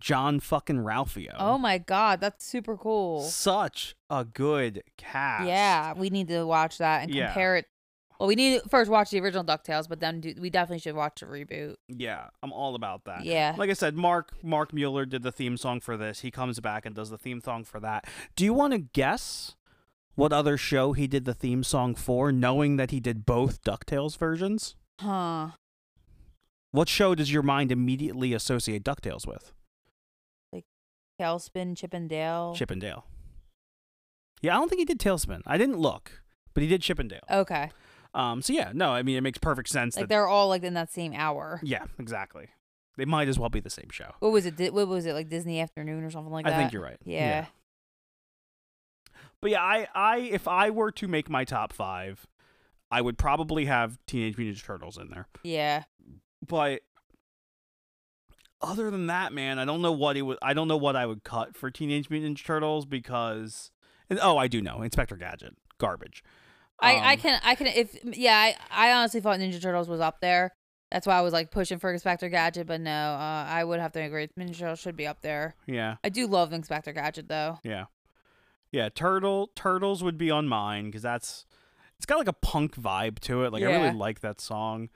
John 0.00 0.40
fucking 0.40 0.78
Ralphio. 0.78 1.34
Oh 1.38 1.58
my 1.58 1.78
god, 1.78 2.20
that's 2.20 2.44
super 2.44 2.76
cool. 2.76 3.22
Such 3.22 3.94
a 4.10 4.24
good 4.24 4.82
cast. 4.96 5.46
Yeah, 5.46 5.92
we 5.94 6.10
need 6.10 6.28
to 6.28 6.44
watch 6.44 6.78
that 6.78 7.02
and 7.04 7.14
Yeah. 7.14 7.26
compare 7.26 7.56
it. 7.56 7.66
Well, 8.18 8.28
we 8.28 8.34
need 8.36 8.62
to 8.62 8.68
first 8.68 8.88
watch 8.90 9.10
the 9.10 9.20
original 9.20 9.44
Ducktales, 9.44 9.88
but 9.88 9.98
then 10.00 10.20
do, 10.20 10.34
we 10.40 10.48
definitely 10.48 10.78
should 10.78 10.94
watch 10.94 11.20
the 11.20 11.26
reboot. 11.26 11.74
Yeah, 11.88 12.28
I'm 12.42 12.52
all 12.52 12.74
about 12.76 13.04
that. 13.04 13.24
Yeah. 13.24 13.54
Like 13.58 13.68
I 13.68 13.72
said, 13.72 13.96
Mark 13.96 14.32
Mark 14.44 14.72
Mueller 14.72 15.04
did 15.06 15.22
the 15.22 15.32
theme 15.32 15.56
song 15.56 15.80
for 15.80 15.96
this. 15.96 16.20
He 16.20 16.30
comes 16.30 16.60
back 16.60 16.86
and 16.86 16.94
does 16.94 17.10
the 17.10 17.18
theme 17.18 17.40
song 17.40 17.64
for 17.64 17.80
that. 17.80 18.06
Do 18.36 18.44
you 18.44 18.54
want 18.54 18.72
to 18.74 18.78
guess 18.78 19.56
what 20.14 20.32
other 20.32 20.56
show 20.56 20.92
he 20.92 21.06
did 21.06 21.24
the 21.24 21.34
theme 21.34 21.62
song 21.64 21.94
for, 21.94 22.30
knowing 22.32 22.76
that 22.76 22.90
he 22.90 23.00
did 23.00 23.24
both 23.26 23.62
DuckTales 23.62 24.16
versions? 24.16 24.74
Huh. 25.00 25.48
What 26.70 26.88
show 26.88 27.14
does 27.14 27.32
your 27.32 27.42
mind 27.42 27.70
immediately 27.70 28.32
associate 28.32 28.82
DuckTales 28.84 29.26
with? 29.26 29.52
Like 30.52 30.64
TaleSpin, 31.20 31.76
Chip 31.76 31.92
and 31.94 32.08
Dale. 32.08 32.54
Chip 32.56 32.70
and 32.70 32.80
Dale. 32.80 33.04
Yeah, 34.40 34.56
I 34.56 34.58
don't 34.58 34.68
think 34.68 34.80
he 34.80 34.84
did 34.84 34.98
TaleSpin. 34.98 35.42
I 35.46 35.56
didn't 35.56 35.78
look, 35.78 36.22
but 36.52 36.62
he 36.62 36.68
did 36.68 36.82
Chippendale. 36.82 37.20
Okay. 37.30 37.70
Um, 38.14 38.42
so 38.42 38.52
yeah, 38.52 38.72
no, 38.74 38.90
I 38.90 39.02
mean 39.02 39.16
it 39.16 39.22
makes 39.22 39.38
perfect 39.38 39.68
sense. 39.68 39.96
Like 39.96 40.04
that, 40.04 40.08
they're 40.08 40.26
all 40.26 40.48
like 40.48 40.62
in 40.64 40.74
that 40.74 40.92
same 40.92 41.14
hour. 41.14 41.60
yeah, 41.62 41.84
exactly. 41.98 42.48
They 42.98 43.06
might 43.06 43.28
as 43.28 43.38
well 43.38 43.48
be 43.48 43.60
the 43.60 43.70
same 43.70 43.88
show. 43.90 44.12
What 44.18 44.32
was 44.32 44.44
it? 44.44 44.74
What 44.74 44.86
was 44.88 45.06
it 45.06 45.14
like 45.14 45.30
Disney 45.30 45.60
Afternoon 45.60 46.04
or 46.04 46.10
something 46.10 46.32
like 46.32 46.46
I 46.46 46.50
that? 46.50 46.56
I 46.56 46.60
think 46.60 46.72
you're 46.74 46.82
right. 46.82 46.98
Yeah. 47.04 47.46
But 49.42 49.50
yeah, 49.50 49.62
I, 49.62 49.88
I 49.94 50.18
if 50.20 50.48
I 50.48 50.70
were 50.70 50.90
to 50.92 51.06
make 51.08 51.28
my 51.28 51.44
top 51.44 51.72
five, 51.74 52.26
I 52.90 53.02
would 53.02 53.18
probably 53.18 53.66
have 53.66 53.98
Teenage 54.06 54.38
Mutant 54.38 54.56
Ninja 54.58 54.64
Turtles 54.64 54.96
in 54.96 55.08
there. 55.10 55.28
Yeah. 55.42 55.82
But 56.46 56.80
other 58.60 58.90
than 58.90 59.08
that, 59.08 59.32
man, 59.32 59.58
I 59.58 59.64
don't 59.64 59.82
know 59.82 59.92
what 59.92 60.16
it 60.16 60.22
would. 60.22 60.38
I 60.40 60.54
don't 60.54 60.68
know 60.68 60.76
what 60.76 60.94
I 60.96 61.04
would 61.06 61.24
cut 61.24 61.56
for 61.56 61.70
Teenage 61.70 62.08
Mutant 62.08 62.38
Ninja 62.38 62.44
Turtles 62.46 62.86
because. 62.86 63.70
And, 64.08 64.18
oh, 64.22 64.36
I 64.36 64.46
do 64.46 64.60
know 64.60 64.82
Inspector 64.82 65.16
Gadget, 65.16 65.56
garbage. 65.78 66.22
I, 66.80 66.94
I 66.96 67.12
Um, 67.14 67.18
can 67.18 67.40
I 67.44 67.54
can 67.54 67.66
if 67.68 67.96
yeah 68.16 68.36
I, 68.36 68.56
I 68.70 68.92
honestly 68.92 69.20
thought 69.20 69.38
Ninja 69.38 69.60
Turtles 69.60 69.88
was 69.88 70.00
up 70.00 70.20
there. 70.20 70.52
That's 70.90 71.06
why 71.06 71.16
I 71.16 71.20
was 71.22 71.32
like 71.32 71.50
pushing 71.50 71.78
for 71.78 71.90
Inspector 71.92 72.28
Gadget, 72.28 72.66
but 72.66 72.80
no, 72.80 72.90
uh, 72.90 73.46
I 73.48 73.64
would 73.64 73.80
have 73.80 73.92
to 73.92 74.00
agree. 74.00 74.28
Ninja 74.38 74.58
Turtles 74.58 74.80
should 74.80 74.96
be 74.96 75.06
up 75.06 75.22
there. 75.22 75.54
Yeah, 75.66 75.96
I 76.04 76.08
do 76.10 76.26
love 76.26 76.52
Inspector 76.52 76.92
Gadget 76.92 77.28
though. 77.28 77.58
yeah. 77.64 77.84
Yeah, 78.72 78.88
turtle 78.88 79.50
turtles 79.54 80.02
would 80.02 80.16
be 80.18 80.30
on 80.30 80.48
mine 80.48 80.86
because 80.86 81.02
that's 81.02 81.46
it's 81.98 82.06
got 82.06 82.18
like 82.18 82.28
a 82.28 82.32
punk 82.32 82.74
vibe 82.74 83.20
to 83.20 83.44
it. 83.44 83.52
Like 83.52 83.62
I 83.62 83.66
really 83.66 83.92
like 83.92 84.20
that 84.20 84.40
song. 84.40 84.88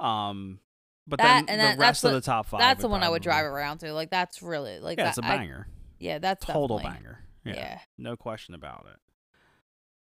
Um, 0.00 0.60
but 1.06 1.18
That- 1.18 1.46
then 1.46 1.48
and 1.48 1.60
the 1.60 1.76
that- 1.76 1.78
rest 1.78 2.04
of 2.04 2.12
the- 2.12 2.20
top 2.20 2.46
five. 2.46 2.60
That's 2.60 2.80
the 2.80 2.88
one 2.88 3.02
I 3.02 3.08
would 3.08 3.22
drive 3.22 3.44
around 3.44 3.78
to. 3.78 3.92
Like 3.92 4.10
that's 4.10 4.40
really 4.42 4.78
like 4.80 4.96
Yeah, 4.98 5.04
that, 5.04 5.08
it's 5.10 5.18
a 5.18 5.24
I- 5.26 5.36
banger. 5.36 5.68
yeah, 5.98 6.18
that's 6.18 6.46
Total 6.46 6.78
definitely- 6.78 6.98
banger. 7.00 7.20
Yeah, 7.44 7.54
Yeah. 7.54 7.78
no 7.98 8.16
question 8.16 8.54
about 8.54 8.86
it. 8.90 8.98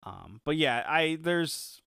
Um, 0.04 0.42
but 0.44 0.56
yeah, 0.56 0.84
I 0.88 1.18
there's 1.22 1.82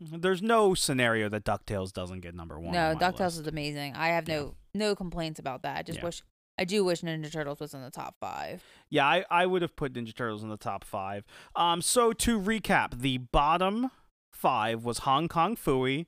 there's 0.00 0.42
no 0.42 0.74
scenario 0.74 1.28
that 1.28 1.44
Ducktales 1.44 1.92
doesn't 1.92 2.20
get 2.20 2.34
number 2.34 2.58
one. 2.58 2.72
No, 2.72 2.90
on 2.90 2.96
Ducktales 2.98 3.20
list. 3.20 3.40
is 3.40 3.46
amazing. 3.46 3.94
I 3.94 4.08
have 4.08 4.28
Yeah. 4.28 4.36
no 4.36 4.54
no 4.74 4.94
complaints 4.96 5.38
about 5.38 5.62
that. 5.62 5.76
I 5.76 5.82
just 5.82 5.98
Yeah. 5.98 6.04
wish 6.06 6.22
I 6.62 6.64
do 6.64 6.84
wish 6.84 7.00
Ninja 7.00 7.28
Turtles 7.28 7.58
was 7.58 7.74
in 7.74 7.82
the 7.82 7.90
top 7.90 8.14
five. 8.20 8.62
Yeah, 8.88 9.04
I, 9.04 9.24
I 9.28 9.46
would 9.46 9.62
have 9.62 9.74
put 9.74 9.94
Ninja 9.94 10.14
Turtles 10.14 10.44
in 10.44 10.48
the 10.48 10.56
top 10.56 10.84
five. 10.84 11.24
Um, 11.56 11.82
so 11.82 12.12
to 12.12 12.40
recap, 12.40 13.00
the 13.00 13.18
bottom 13.18 13.90
five 14.32 14.84
was 14.84 14.98
Hong 14.98 15.26
Kong 15.26 15.56
Phooey, 15.56 16.06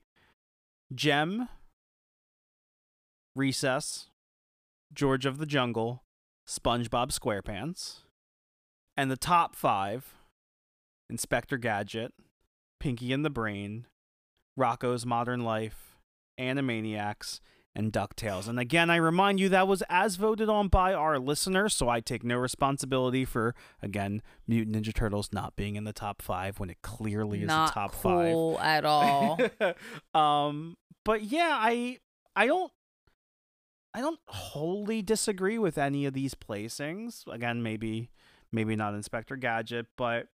Jem, 0.94 1.48
Recess, 3.34 4.10
George 4.92 5.26
of 5.26 5.38
the 5.38 5.46
Jungle, 5.46 6.04
SpongeBob 6.48 7.10
SquarePants, 7.10 8.02
and 8.96 9.10
the 9.10 9.16
top 9.16 9.56
five: 9.56 10.14
Inspector 11.10 11.58
Gadget, 11.58 12.14
Pinky 12.78 13.12
and 13.12 13.24
the 13.24 13.30
Brain, 13.30 13.88
Rocko's 14.56 15.04
Modern 15.04 15.42
Life, 15.42 15.96
Animaniacs, 16.38 17.40
and 17.76 17.92
DuckTales. 17.92 18.48
And 18.48 18.58
again, 18.58 18.90
I 18.90 18.96
remind 18.96 19.40
you 19.40 19.48
that 19.48 19.66
was 19.66 19.82
as 19.88 20.16
voted 20.16 20.48
on 20.48 20.68
by 20.68 20.94
our 20.94 21.18
listeners, 21.18 21.74
so 21.74 21.88
I 21.88 22.00
take 22.00 22.22
no 22.22 22.36
responsibility 22.36 23.24
for, 23.24 23.54
again, 23.82 24.22
Mutant 24.46 24.76
Ninja 24.76 24.94
Turtles 24.94 25.30
not 25.32 25.56
being 25.56 25.76
in 25.76 25.84
the 25.84 25.92
top 25.92 26.22
five 26.22 26.60
when 26.60 26.70
it 26.70 26.78
clearly 26.82 27.42
is 27.42 27.48
Not 27.48 27.68
the 27.68 27.74
top 27.74 27.92
cool 27.92 28.58
at 28.60 28.84
all. 28.84 29.38
um, 30.14 30.76
but 31.04 31.22
yeah, 31.22 31.50
I 31.52 31.98
I 32.36 32.46
don't 32.46 32.72
I 33.92 34.00
don't 34.00 34.20
wholly 34.26 35.02
disagree 35.02 35.58
with 35.58 35.78
any 35.78 36.06
of 36.06 36.14
these 36.14 36.34
placings. 36.34 37.26
Again, 37.32 37.62
maybe 37.62 38.10
maybe 38.52 38.76
not 38.76 38.94
Inspector 38.94 39.34
Gadget, 39.36 39.86
but 39.96 40.28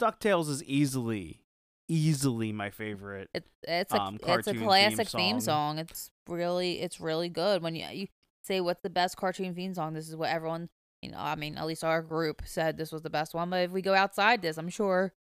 DuckTales 0.00 0.48
is 0.48 0.64
easily 0.64 1.42
easily 1.88 2.52
my 2.52 2.70
favorite. 2.70 3.28
It's 3.34 3.48
it's 3.62 3.92
a 3.92 4.00
um, 4.00 4.14
it's 4.16 4.22
a 4.22 4.26
cartoon 4.26 4.54
theme 4.54 4.64
classic 4.64 5.08
theme 5.08 5.40
song. 5.40 5.76
song. 5.76 5.78
It's 5.78 6.10
really 6.28 6.80
it's 6.80 7.00
really 7.00 7.28
good 7.28 7.62
when 7.62 7.74
you 7.74 7.86
you 7.92 8.08
say 8.42 8.60
what's 8.60 8.82
the 8.82 8.90
best 8.90 9.16
cartoon 9.16 9.54
theme 9.54 9.74
song. 9.74 9.94
This 9.94 10.08
is 10.08 10.16
what 10.16 10.30
everyone 10.30 10.68
you 11.02 11.10
know. 11.10 11.18
I 11.18 11.34
mean, 11.36 11.58
at 11.58 11.66
least 11.66 11.84
our 11.84 12.02
group 12.02 12.42
said 12.44 12.76
this 12.76 12.92
was 12.92 13.02
the 13.02 13.10
best 13.10 13.34
one. 13.34 13.50
But 13.50 13.64
if 13.64 13.70
we 13.70 13.82
go 13.82 13.94
outside 13.94 14.42
this, 14.42 14.58
I'm 14.58 14.68
sure 14.68 15.12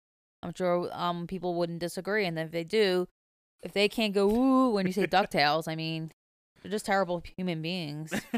I'm 0.43 0.53
sure 0.53 0.89
um 0.93 1.27
people 1.27 1.55
wouldn't 1.55 1.79
disagree. 1.79 2.25
And 2.25 2.37
if 2.39 2.51
they 2.51 2.63
do, 2.63 3.07
if 3.63 3.73
they 3.73 3.89
can't 3.89 4.13
go 4.13 4.29
ooh 4.29 4.69
when 4.71 4.87
you 4.87 4.93
say 4.93 5.07
Ducktales, 5.07 5.67
I 5.67 5.75
mean, 5.75 6.11
they're 6.61 6.71
just 6.71 6.85
terrible 6.85 7.23
human 7.37 7.61
beings. 7.61 8.13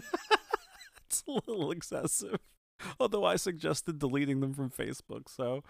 it's 1.05 1.23
a 1.27 1.31
little 1.31 1.71
excessive. 1.71 2.39
Although 2.99 3.23
I 3.25 3.35
suggested 3.37 3.99
deleting 3.99 4.39
them 4.39 4.53
from 4.53 4.69
Facebook, 4.69 5.29
so 5.29 5.63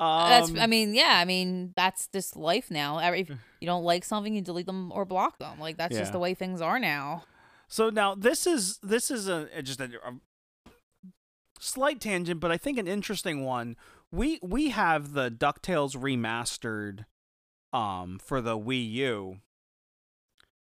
um, 0.00 0.28
that's 0.28 0.52
I 0.58 0.66
mean, 0.66 0.94
yeah, 0.94 1.18
I 1.20 1.24
mean 1.24 1.72
that's 1.76 2.08
just 2.08 2.36
life 2.36 2.70
now. 2.70 2.98
Every, 2.98 3.20
if 3.20 3.30
you 3.60 3.66
don't 3.66 3.84
like 3.84 4.04
something, 4.04 4.34
you 4.34 4.40
delete 4.42 4.66
them 4.66 4.90
or 4.92 5.04
block 5.04 5.38
them. 5.38 5.58
Like 5.60 5.76
that's 5.76 5.94
Yeah. 5.94 6.00
just 6.00 6.12
the 6.12 6.18
way 6.18 6.34
things 6.34 6.60
are 6.60 6.78
now. 6.78 7.24
So 7.68 7.90
now 7.90 8.14
this 8.14 8.46
is 8.46 8.78
this 8.82 9.10
is 9.10 9.28
a 9.28 9.48
a- 9.54 9.62
just 9.62 9.80
a, 9.80 9.84
a 10.04 10.14
slight 11.60 12.00
tangent, 12.00 12.40
but 12.40 12.50
I 12.50 12.56
think 12.56 12.78
an 12.78 12.86
interesting 12.86 13.44
one. 13.44 13.76
We 14.12 14.38
we 14.42 14.70
have 14.70 15.12
the 15.12 15.30
Ducktales 15.30 15.96
remastered 15.96 17.04
um 17.72 18.18
for 18.22 18.40
the 18.40 18.56
Wii 18.58 18.90
U. 18.92 19.38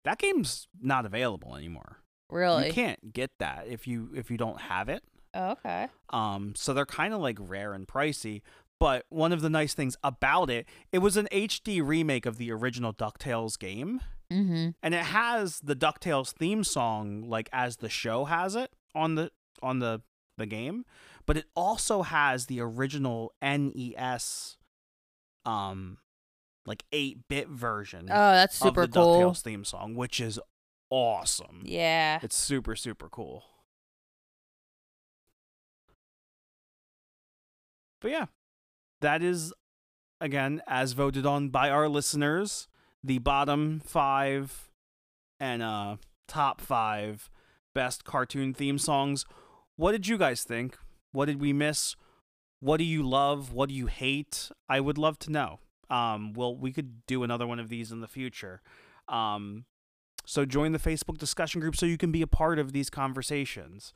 That 0.05 0.19
game's 0.19 0.67
not 0.79 1.05
available 1.05 1.55
anymore. 1.55 1.97
Really? 2.29 2.67
You 2.67 2.73
can't 2.73 3.11
get 3.13 3.31
that 3.39 3.65
if 3.67 3.87
you 3.87 4.09
if 4.15 4.29
you 4.31 4.37
don't 4.37 4.61
have 4.61 4.87
it. 4.89 5.03
Oh, 5.35 5.51
okay. 5.51 5.87
Um, 6.09 6.53
so 6.55 6.73
they're 6.73 6.85
kind 6.85 7.13
of 7.13 7.19
like 7.19 7.37
rare 7.39 7.73
and 7.73 7.87
pricey. 7.87 8.41
But 8.79 9.05
one 9.09 9.31
of 9.31 9.41
the 9.41 9.49
nice 9.49 9.73
things 9.73 9.95
about 10.03 10.49
it, 10.49 10.65
it 10.91 10.99
was 10.99 11.15
an 11.17 11.27
HD 11.31 11.85
remake 11.85 12.25
of 12.25 12.37
the 12.37 12.51
original 12.51 12.93
DuckTales 12.93 13.57
game. 13.59 14.01
Mm-hmm. 14.31 14.69
And 14.81 14.93
it 14.93 15.03
has 15.05 15.59
the 15.61 15.75
DuckTales 15.75 16.31
theme 16.31 16.63
song 16.63 17.29
like 17.29 17.47
as 17.53 17.77
the 17.77 17.89
show 17.89 18.25
has 18.25 18.55
it 18.55 18.71
on 18.95 19.15
the 19.15 19.31
on 19.61 19.79
the 19.79 20.01
the 20.37 20.45
game, 20.45 20.83
but 21.25 21.37
it 21.37 21.45
also 21.55 22.01
has 22.01 22.47
the 22.47 22.59
original 22.59 23.33
NES 23.41 24.57
um 25.45 25.99
like 26.65 26.83
8-bit 26.91 27.47
version 27.47 28.07
Oh, 28.09 28.31
that's 28.31 28.57
super 28.57 28.81
of 28.81 28.91
the 28.91 28.99
cool. 28.99 29.31
DuckTales 29.31 29.41
theme 29.41 29.63
song, 29.63 29.95
which 29.95 30.19
is 30.19 30.39
awesome. 30.89 31.61
Yeah. 31.63 32.19
It's 32.23 32.35
super 32.35 32.75
super 32.75 33.07
cool. 33.09 33.43
But 38.01 38.11
yeah, 38.11 38.25
that 39.01 39.21
is 39.21 39.53
again 40.21 40.61
as 40.67 40.93
voted 40.93 41.25
on 41.25 41.49
by 41.49 41.69
our 41.69 41.87
listeners, 41.87 42.67
the 43.03 43.19
bottom 43.19 43.79
5 43.79 44.69
and 45.39 45.61
uh 45.61 45.97
top 46.27 46.61
5 46.61 47.29
best 47.73 48.05
cartoon 48.05 48.53
theme 48.53 48.77
songs. 48.77 49.25
What 49.75 49.91
did 49.91 50.07
you 50.07 50.17
guys 50.17 50.43
think? 50.43 50.77
What 51.11 51.25
did 51.25 51.41
we 51.41 51.53
miss? 51.53 51.95
What 52.61 52.77
do 52.77 52.83
you 52.83 53.03
love? 53.03 53.51
What 53.51 53.69
do 53.69 53.75
you 53.75 53.87
hate? 53.87 54.49
I 54.69 54.79
would 54.79 54.97
love 54.97 55.19
to 55.19 55.31
know. 55.31 55.59
Um 55.89 56.33
well, 56.33 56.55
we 56.55 56.71
could 56.71 57.05
do 57.05 57.23
another 57.23 57.45
one 57.45 57.59
of 57.59 57.69
these 57.69 57.91
in 57.91 58.01
the 58.01 58.07
future. 58.07 58.61
Um 59.07 59.65
so 60.25 60.43
join 60.45 60.71
the 60.71 60.79
Facebook 60.79 61.17
discussion 61.17 61.61
group 61.61 61.75
so 61.75 61.85
you 61.85 61.97
can 61.97 62.11
be 62.11 62.21
a 62.23 62.27
part 62.27 62.57
of 62.57 62.71
these 62.71 62.89
conversations. 62.89 63.93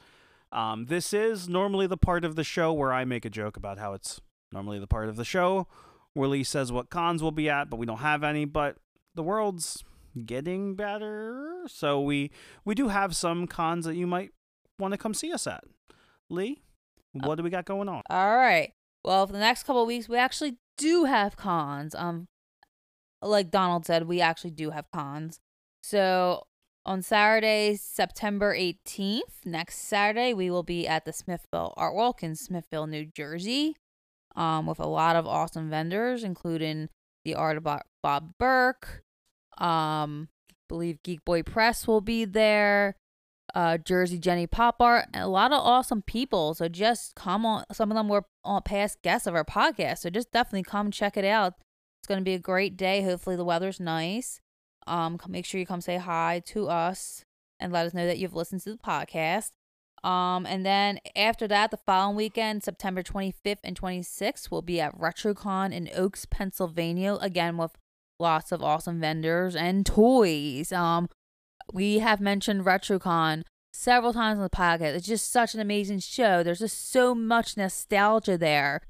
Um, 0.51 0.85
this 0.85 1.13
is 1.13 1.47
normally 1.47 1.87
the 1.87 1.97
part 1.97 2.25
of 2.25 2.35
the 2.35 2.43
show 2.43 2.73
where 2.73 2.91
I 2.91 3.05
make 3.05 3.25
a 3.25 3.29
joke 3.29 3.57
about 3.57 3.77
how 3.77 3.93
it's 3.93 4.19
normally 4.51 4.79
the 4.79 4.87
part 4.87 5.09
of 5.09 5.15
the 5.15 5.25
show 5.25 5.67
where 6.13 6.27
Lee 6.27 6.43
says 6.43 6.71
what 6.71 6.89
cons 6.89 7.21
we'll 7.21 7.31
be 7.31 7.49
at, 7.49 7.69
but 7.69 7.77
we 7.77 7.85
don't 7.85 7.99
have 7.99 8.23
any. 8.23 8.45
But 8.45 8.77
the 9.15 9.23
world's 9.23 9.83
getting 10.25 10.75
better, 10.75 11.63
so 11.67 12.01
we 12.01 12.31
we 12.65 12.75
do 12.75 12.87
have 12.87 13.15
some 13.15 13.47
cons 13.47 13.85
that 13.85 13.95
you 13.95 14.07
might 14.07 14.31
want 14.77 14.93
to 14.93 14.97
come 14.97 15.13
see 15.13 15.31
us 15.31 15.47
at. 15.47 15.63
Lee, 16.29 16.61
what 17.13 17.35
do 17.35 17.43
we 17.43 17.49
got 17.49 17.65
going 17.65 17.89
on? 17.89 18.01
All 18.09 18.35
right. 18.35 18.71
Well, 19.03 19.27
for 19.27 19.33
the 19.33 19.39
next 19.39 19.63
couple 19.63 19.81
of 19.81 19.87
weeks, 19.87 20.09
we 20.09 20.17
actually 20.17 20.57
do 20.77 21.05
have 21.05 21.37
cons. 21.37 21.95
Um, 21.95 22.27
like 23.21 23.51
Donald 23.51 23.85
said, 23.85 24.07
we 24.07 24.21
actually 24.21 24.51
do 24.51 24.71
have 24.71 24.91
cons. 24.91 25.39
So 25.81 26.43
on 26.85 27.01
Saturday, 27.01 27.75
September 27.75 28.55
18th, 28.55 29.45
next 29.45 29.79
Saturday, 29.79 30.33
we 30.33 30.49
will 30.49 30.63
be 30.63 30.87
at 30.87 31.05
the 31.05 31.13
Smithville 31.13 31.73
Art 31.77 31.93
Walk 31.93 32.23
in 32.23 32.35
Smithville, 32.35 32.87
New 32.87 33.05
Jersey, 33.05 33.75
um, 34.35 34.65
with 34.65 34.79
a 34.79 34.87
lot 34.87 35.15
of 35.15 35.27
awesome 35.27 35.69
vendors, 35.69 36.23
including 36.23 36.89
the 37.25 37.35
art 37.35 37.57
of 37.57 37.67
Bob- 38.01 38.33
Burke. 38.39 39.03
Um, 39.57 40.29
believe 40.67 41.03
Geek 41.03 41.23
Boy 41.25 41.43
Press 41.43 41.87
will 41.87 42.01
be 42.01 42.25
there. 42.25 42.95
Uh, 43.55 43.79
Jersey 43.79 44.19
Jenny 44.19 44.45
Pop 44.45 44.75
Art, 44.79 45.07
and 45.11 45.23
a 45.23 45.27
lot 45.27 45.51
of 45.51 45.59
awesome 45.59 46.03
people. 46.03 46.53
So 46.53 46.67
just 46.67 47.15
come 47.15 47.47
on. 47.47 47.63
Some 47.73 47.89
of 47.89 47.95
them 47.95 48.07
were 48.07 48.25
on 48.43 48.61
past 48.61 49.01
guests 49.01 49.25
of 49.25 49.33
our 49.33 49.43
podcast. 49.43 49.99
So 49.99 50.11
just 50.11 50.31
definitely 50.31 50.63
come 50.63 50.91
check 50.91 51.17
it 51.17 51.25
out. 51.25 51.55
It's 51.99 52.07
going 52.07 52.19
to 52.19 52.23
be 52.23 52.35
a 52.35 52.39
great 52.39 52.77
day. 52.77 53.01
Hopefully 53.01 53.35
the 53.35 53.43
weather's 53.43 53.79
nice. 53.79 54.39
Um, 54.87 55.19
make 55.27 55.45
sure 55.45 55.59
you 55.59 55.65
come 55.65 55.81
say 55.81 55.97
hi 55.97 56.41
to 56.47 56.67
us 56.67 57.25
and 57.59 57.71
let 57.71 57.85
us 57.85 57.93
know 57.93 58.05
that 58.05 58.17
you've 58.17 58.35
listened 58.35 58.61
to 58.61 58.71
the 58.71 58.77
podcast. 58.77 59.51
Um, 60.03 60.45
and 60.45 60.65
then 60.65 60.99
after 61.15 61.47
that, 61.47 61.71
the 61.71 61.77
following 61.77 62.15
weekend, 62.15 62.63
September 62.63 63.03
25th 63.03 63.59
and 63.63 63.79
26th, 63.79 64.49
we'll 64.49 64.61
be 64.61 64.79
at 64.79 64.97
RetroCon 64.97 65.73
in 65.73 65.89
Oaks, 65.93 66.25
Pennsylvania, 66.25 67.17
again 67.19 67.57
with 67.57 67.71
lots 68.19 68.51
of 68.51 68.63
awesome 68.63 68.99
vendors 68.99 69.55
and 69.55 69.85
toys. 69.85 70.71
Um, 70.71 71.09
we 71.73 71.99
have 71.99 72.19
mentioned 72.19 72.65
RetroCon 72.65 73.43
several 73.73 74.13
times 74.13 74.37
on 74.37 74.43
the 74.43 74.49
podcast. 74.49 74.95
It's 74.95 75.07
just 75.07 75.31
such 75.31 75.53
an 75.53 75.59
amazing 75.59 75.99
show. 75.99 76.43
There's 76.43 76.59
just 76.59 76.91
so 76.91 77.13
much 77.13 77.57
nostalgia 77.57 78.37
there. 78.37 78.81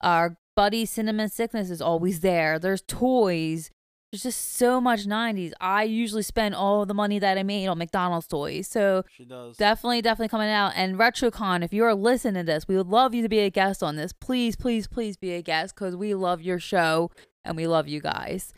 Our 0.00 0.36
buddy 0.54 0.86
Cinnamon 0.86 1.28
Sickness 1.28 1.70
is 1.70 1.82
always 1.82 2.20
there. 2.20 2.58
There's 2.58 2.82
toys. 2.82 3.70
There's 4.10 4.22
just 4.22 4.56
so 4.56 4.80
much 4.80 5.06
90s. 5.06 5.52
I 5.60 5.82
usually 5.82 6.22
spend 6.22 6.54
all 6.54 6.86
the 6.86 6.94
money 6.94 7.18
that 7.18 7.36
I 7.36 7.42
made 7.42 7.66
on 7.66 7.76
McDonald's 7.76 8.26
toys. 8.26 8.66
So 8.66 9.04
She 9.14 9.26
does. 9.26 9.58
definitely, 9.58 10.00
definitely 10.00 10.28
coming 10.28 10.48
out. 10.48 10.72
And 10.76 10.96
RetroCon, 10.96 11.62
if 11.62 11.74
you 11.74 11.84
are 11.84 11.94
listening 11.94 12.34
to 12.34 12.42
this, 12.44 12.66
we 12.66 12.76
would 12.76 12.86
love 12.86 13.14
you 13.14 13.20
to 13.22 13.28
be 13.28 13.40
a 13.40 13.50
guest 13.50 13.82
on 13.82 13.96
this. 13.96 14.14
Please, 14.14 14.56
please, 14.56 14.86
please 14.86 15.18
be 15.18 15.32
a 15.32 15.42
guest 15.42 15.74
because 15.74 15.94
we 15.94 16.14
love 16.14 16.40
your 16.40 16.58
show 16.58 17.10
and 17.44 17.54
we 17.54 17.66
love 17.66 17.86
you 17.86 18.00
guys. 18.00 18.54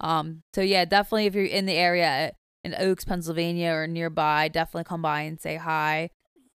Um, 0.00 0.42
so 0.54 0.62
yeah, 0.62 0.86
definitely 0.86 1.26
if 1.26 1.34
you're 1.34 1.44
in 1.44 1.66
the 1.66 1.74
area 1.74 2.32
in 2.64 2.74
Oaks, 2.78 3.04
Pennsylvania 3.04 3.72
or 3.72 3.86
nearby, 3.86 4.48
definitely 4.48 4.84
come 4.84 5.02
by 5.02 5.20
and 5.20 5.38
say 5.38 5.56
hi. 5.56 6.08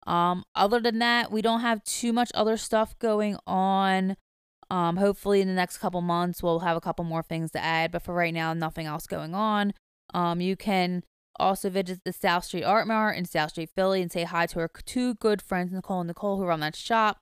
Um, 0.06 0.46
other 0.56 0.80
than 0.80 1.00
that, 1.00 1.34
we 1.34 1.42
don't 1.42 1.60
have 1.60 1.84
too 1.84 2.14
much 2.14 2.32
other 2.34 2.56
stuff 2.56 2.98
going 2.98 3.38
on. 3.46 4.16
Um, 4.70 4.98
hopefully 4.98 5.42
in 5.42 5.48
the 5.48 5.54
next 5.54 5.78
couple 5.78 6.02
months 6.02 6.44
we'll 6.44 6.60
have 6.60 6.76
a 6.76 6.82
couple 6.82 7.06
more 7.06 7.24
things 7.24 7.52
to 7.52 7.64
add, 7.64 7.92
but 7.92 8.02
for 8.02 8.14
right 8.14 8.34
now, 8.34 8.54
nothing 8.54 8.86
else 8.86 9.08
going 9.08 9.34
on. 9.34 9.74
Um, 10.14 10.42
you 10.42 10.56
can 10.56 11.04
also 11.40 11.70
visit 11.70 12.02
the 12.04 12.14
South 12.14 12.44
Street 12.44 12.64
Art 12.64 12.88
Mart 12.88 13.18
in 13.18 13.26
South 13.26 13.52
Street, 13.52 13.70
Philly, 13.76 14.02
and 14.02 14.12
say 14.12 14.24
hi 14.24 14.46
to 14.48 14.60
our 14.60 14.70
two 14.86 15.16
good 15.16 15.42
friends, 15.42 15.72
Nicole 15.72 16.02
and 16.02 16.08
Nicole, 16.08 16.38
who 16.38 16.46
run 16.46 16.60
that 16.62 16.76
shop. 16.76 17.18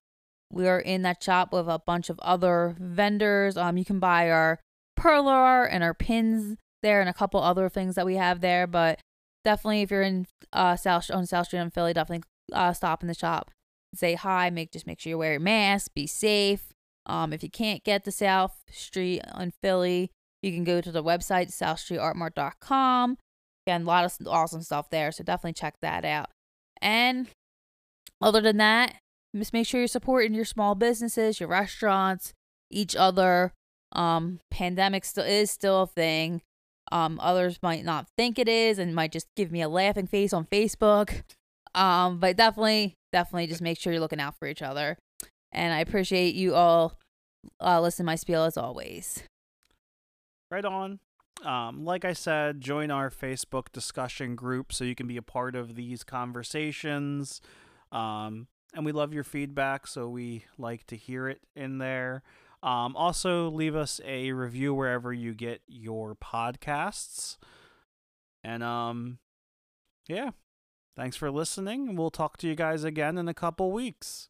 We 0.51 0.67
are 0.67 0.79
in 0.79 1.01
that 1.01 1.21
shop 1.21 1.51
with 1.51 1.67
a 1.67 1.79
bunch 1.85 2.09
of 2.09 2.19
other 2.19 2.75
vendors. 2.79 3.57
Um, 3.57 3.77
you 3.77 3.85
can 3.85 3.99
buy 3.99 4.29
our 4.29 4.59
perler 4.97 5.27
art 5.27 5.69
and 5.71 5.83
our 5.83 5.93
pins 5.93 6.57
there, 6.81 6.99
and 7.01 7.09
a 7.09 7.13
couple 7.13 7.41
other 7.41 7.67
things 7.69 7.95
that 7.95 8.05
we 8.05 8.15
have 8.15 8.41
there. 8.41 8.67
But 8.67 8.99
definitely, 9.43 9.81
if 9.81 9.91
you're 9.91 10.01
in 10.01 10.27
uh 10.53 10.75
South 10.75 11.09
on 11.11 11.25
South 11.25 11.47
Street 11.47 11.59
in 11.59 11.71
Philly, 11.71 11.93
definitely 11.93 12.23
uh 12.53 12.73
stop 12.73 13.01
in 13.01 13.07
the 13.07 13.13
shop, 13.13 13.51
say 13.93 14.13
hi. 14.13 14.49
Make 14.49 14.71
just 14.71 14.87
make 14.87 14.99
sure 14.99 15.09
you 15.09 15.17
wear 15.17 15.31
your 15.31 15.39
mask, 15.39 15.93
be 15.93 16.07
safe. 16.07 16.74
Um, 17.05 17.33
if 17.33 17.43
you 17.43 17.49
can't 17.49 17.83
get 17.83 18.03
to 18.05 18.11
South 18.11 18.63
Street 18.71 19.21
in 19.39 19.51
Philly, 19.61 20.11
you 20.41 20.51
can 20.51 20.63
go 20.63 20.81
to 20.81 20.91
the 20.91 21.03
website 21.03 21.51
southstreetartmart.com. 21.51 23.17
Again, 23.65 23.81
a 23.81 23.85
lot 23.85 24.05
of 24.05 24.27
awesome 24.27 24.61
stuff 24.61 24.89
there, 24.89 25.11
so 25.11 25.23
definitely 25.23 25.53
check 25.53 25.75
that 25.81 26.05
out. 26.05 26.29
And 26.81 27.27
other 28.21 28.41
than 28.41 28.57
that, 28.57 28.95
just 29.35 29.53
make 29.53 29.67
sure 29.67 29.81
you're 29.81 29.87
supporting 29.87 30.33
your 30.33 30.45
small 30.45 30.75
businesses, 30.75 31.39
your 31.39 31.49
restaurants, 31.49 32.33
each 32.69 32.95
other. 32.95 33.51
Um, 33.91 34.39
pandemic 34.51 35.05
still 35.05 35.25
is 35.25 35.51
still 35.51 35.83
a 35.83 35.87
thing. 35.87 36.41
Um, 36.91 37.19
others 37.21 37.59
might 37.63 37.83
not 37.83 38.07
think 38.17 38.37
it 38.37 38.47
is 38.47 38.77
and 38.77 38.93
might 38.93 39.11
just 39.11 39.27
give 39.35 39.51
me 39.51 39.61
a 39.61 39.69
laughing 39.69 40.07
face 40.07 40.33
on 40.33 40.45
Facebook. 40.45 41.23
Um, 41.73 42.19
but 42.19 42.37
definitely, 42.37 42.95
definitely 43.11 43.47
just 43.47 43.61
make 43.61 43.79
sure 43.79 43.91
you're 43.91 43.99
looking 43.99 44.19
out 44.19 44.35
for 44.37 44.47
each 44.47 44.61
other. 44.61 44.97
And 45.55 45.73
I 45.73 45.79
appreciate 45.79 46.35
you 46.35 46.53
all 46.53 46.99
uh, 47.61 47.81
listening 47.81 48.05
to 48.05 48.11
my 48.11 48.15
spiel 48.15 48.43
as 48.43 48.57
always. 48.57 49.23
Right 50.51 50.65
on. 50.65 50.99
Um, 51.43 51.85
like 51.85 52.05
I 52.05 52.13
said, 52.13 52.61
join 52.61 52.91
our 52.91 53.09
Facebook 53.09 53.71
discussion 53.71 54.35
group 54.35 54.71
so 54.73 54.83
you 54.83 54.95
can 54.95 55.07
be 55.07 55.17
a 55.17 55.21
part 55.21 55.55
of 55.55 55.75
these 55.75 56.03
conversations. 56.03 57.41
Um, 57.91 58.47
and 58.73 58.85
we 58.85 58.91
love 58.91 59.13
your 59.13 59.23
feedback, 59.23 59.87
so 59.87 60.09
we 60.09 60.45
like 60.57 60.85
to 60.87 60.97
hear 60.97 61.29
it 61.29 61.41
in 61.55 61.77
there. 61.77 62.23
Um, 62.61 62.95
also, 62.95 63.49
leave 63.49 63.75
us 63.75 64.01
a 64.05 64.31
review 64.31 64.73
wherever 64.73 65.13
you 65.13 65.33
get 65.33 65.61
your 65.67 66.15
podcasts. 66.15 67.37
And 68.43 68.63
um, 68.63 69.19
yeah, 70.07 70.31
thanks 70.97 71.15
for 71.15 71.31
listening. 71.31 71.95
We'll 71.95 72.11
talk 72.11 72.37
to 72.37 72.47
you 72.47 72.55
guys 72.55 72.83
again 72.83 73.17
in 73.17 73.27
a 73.27 73.33
couple 73.33 73.71
weeks. 73.71 74.29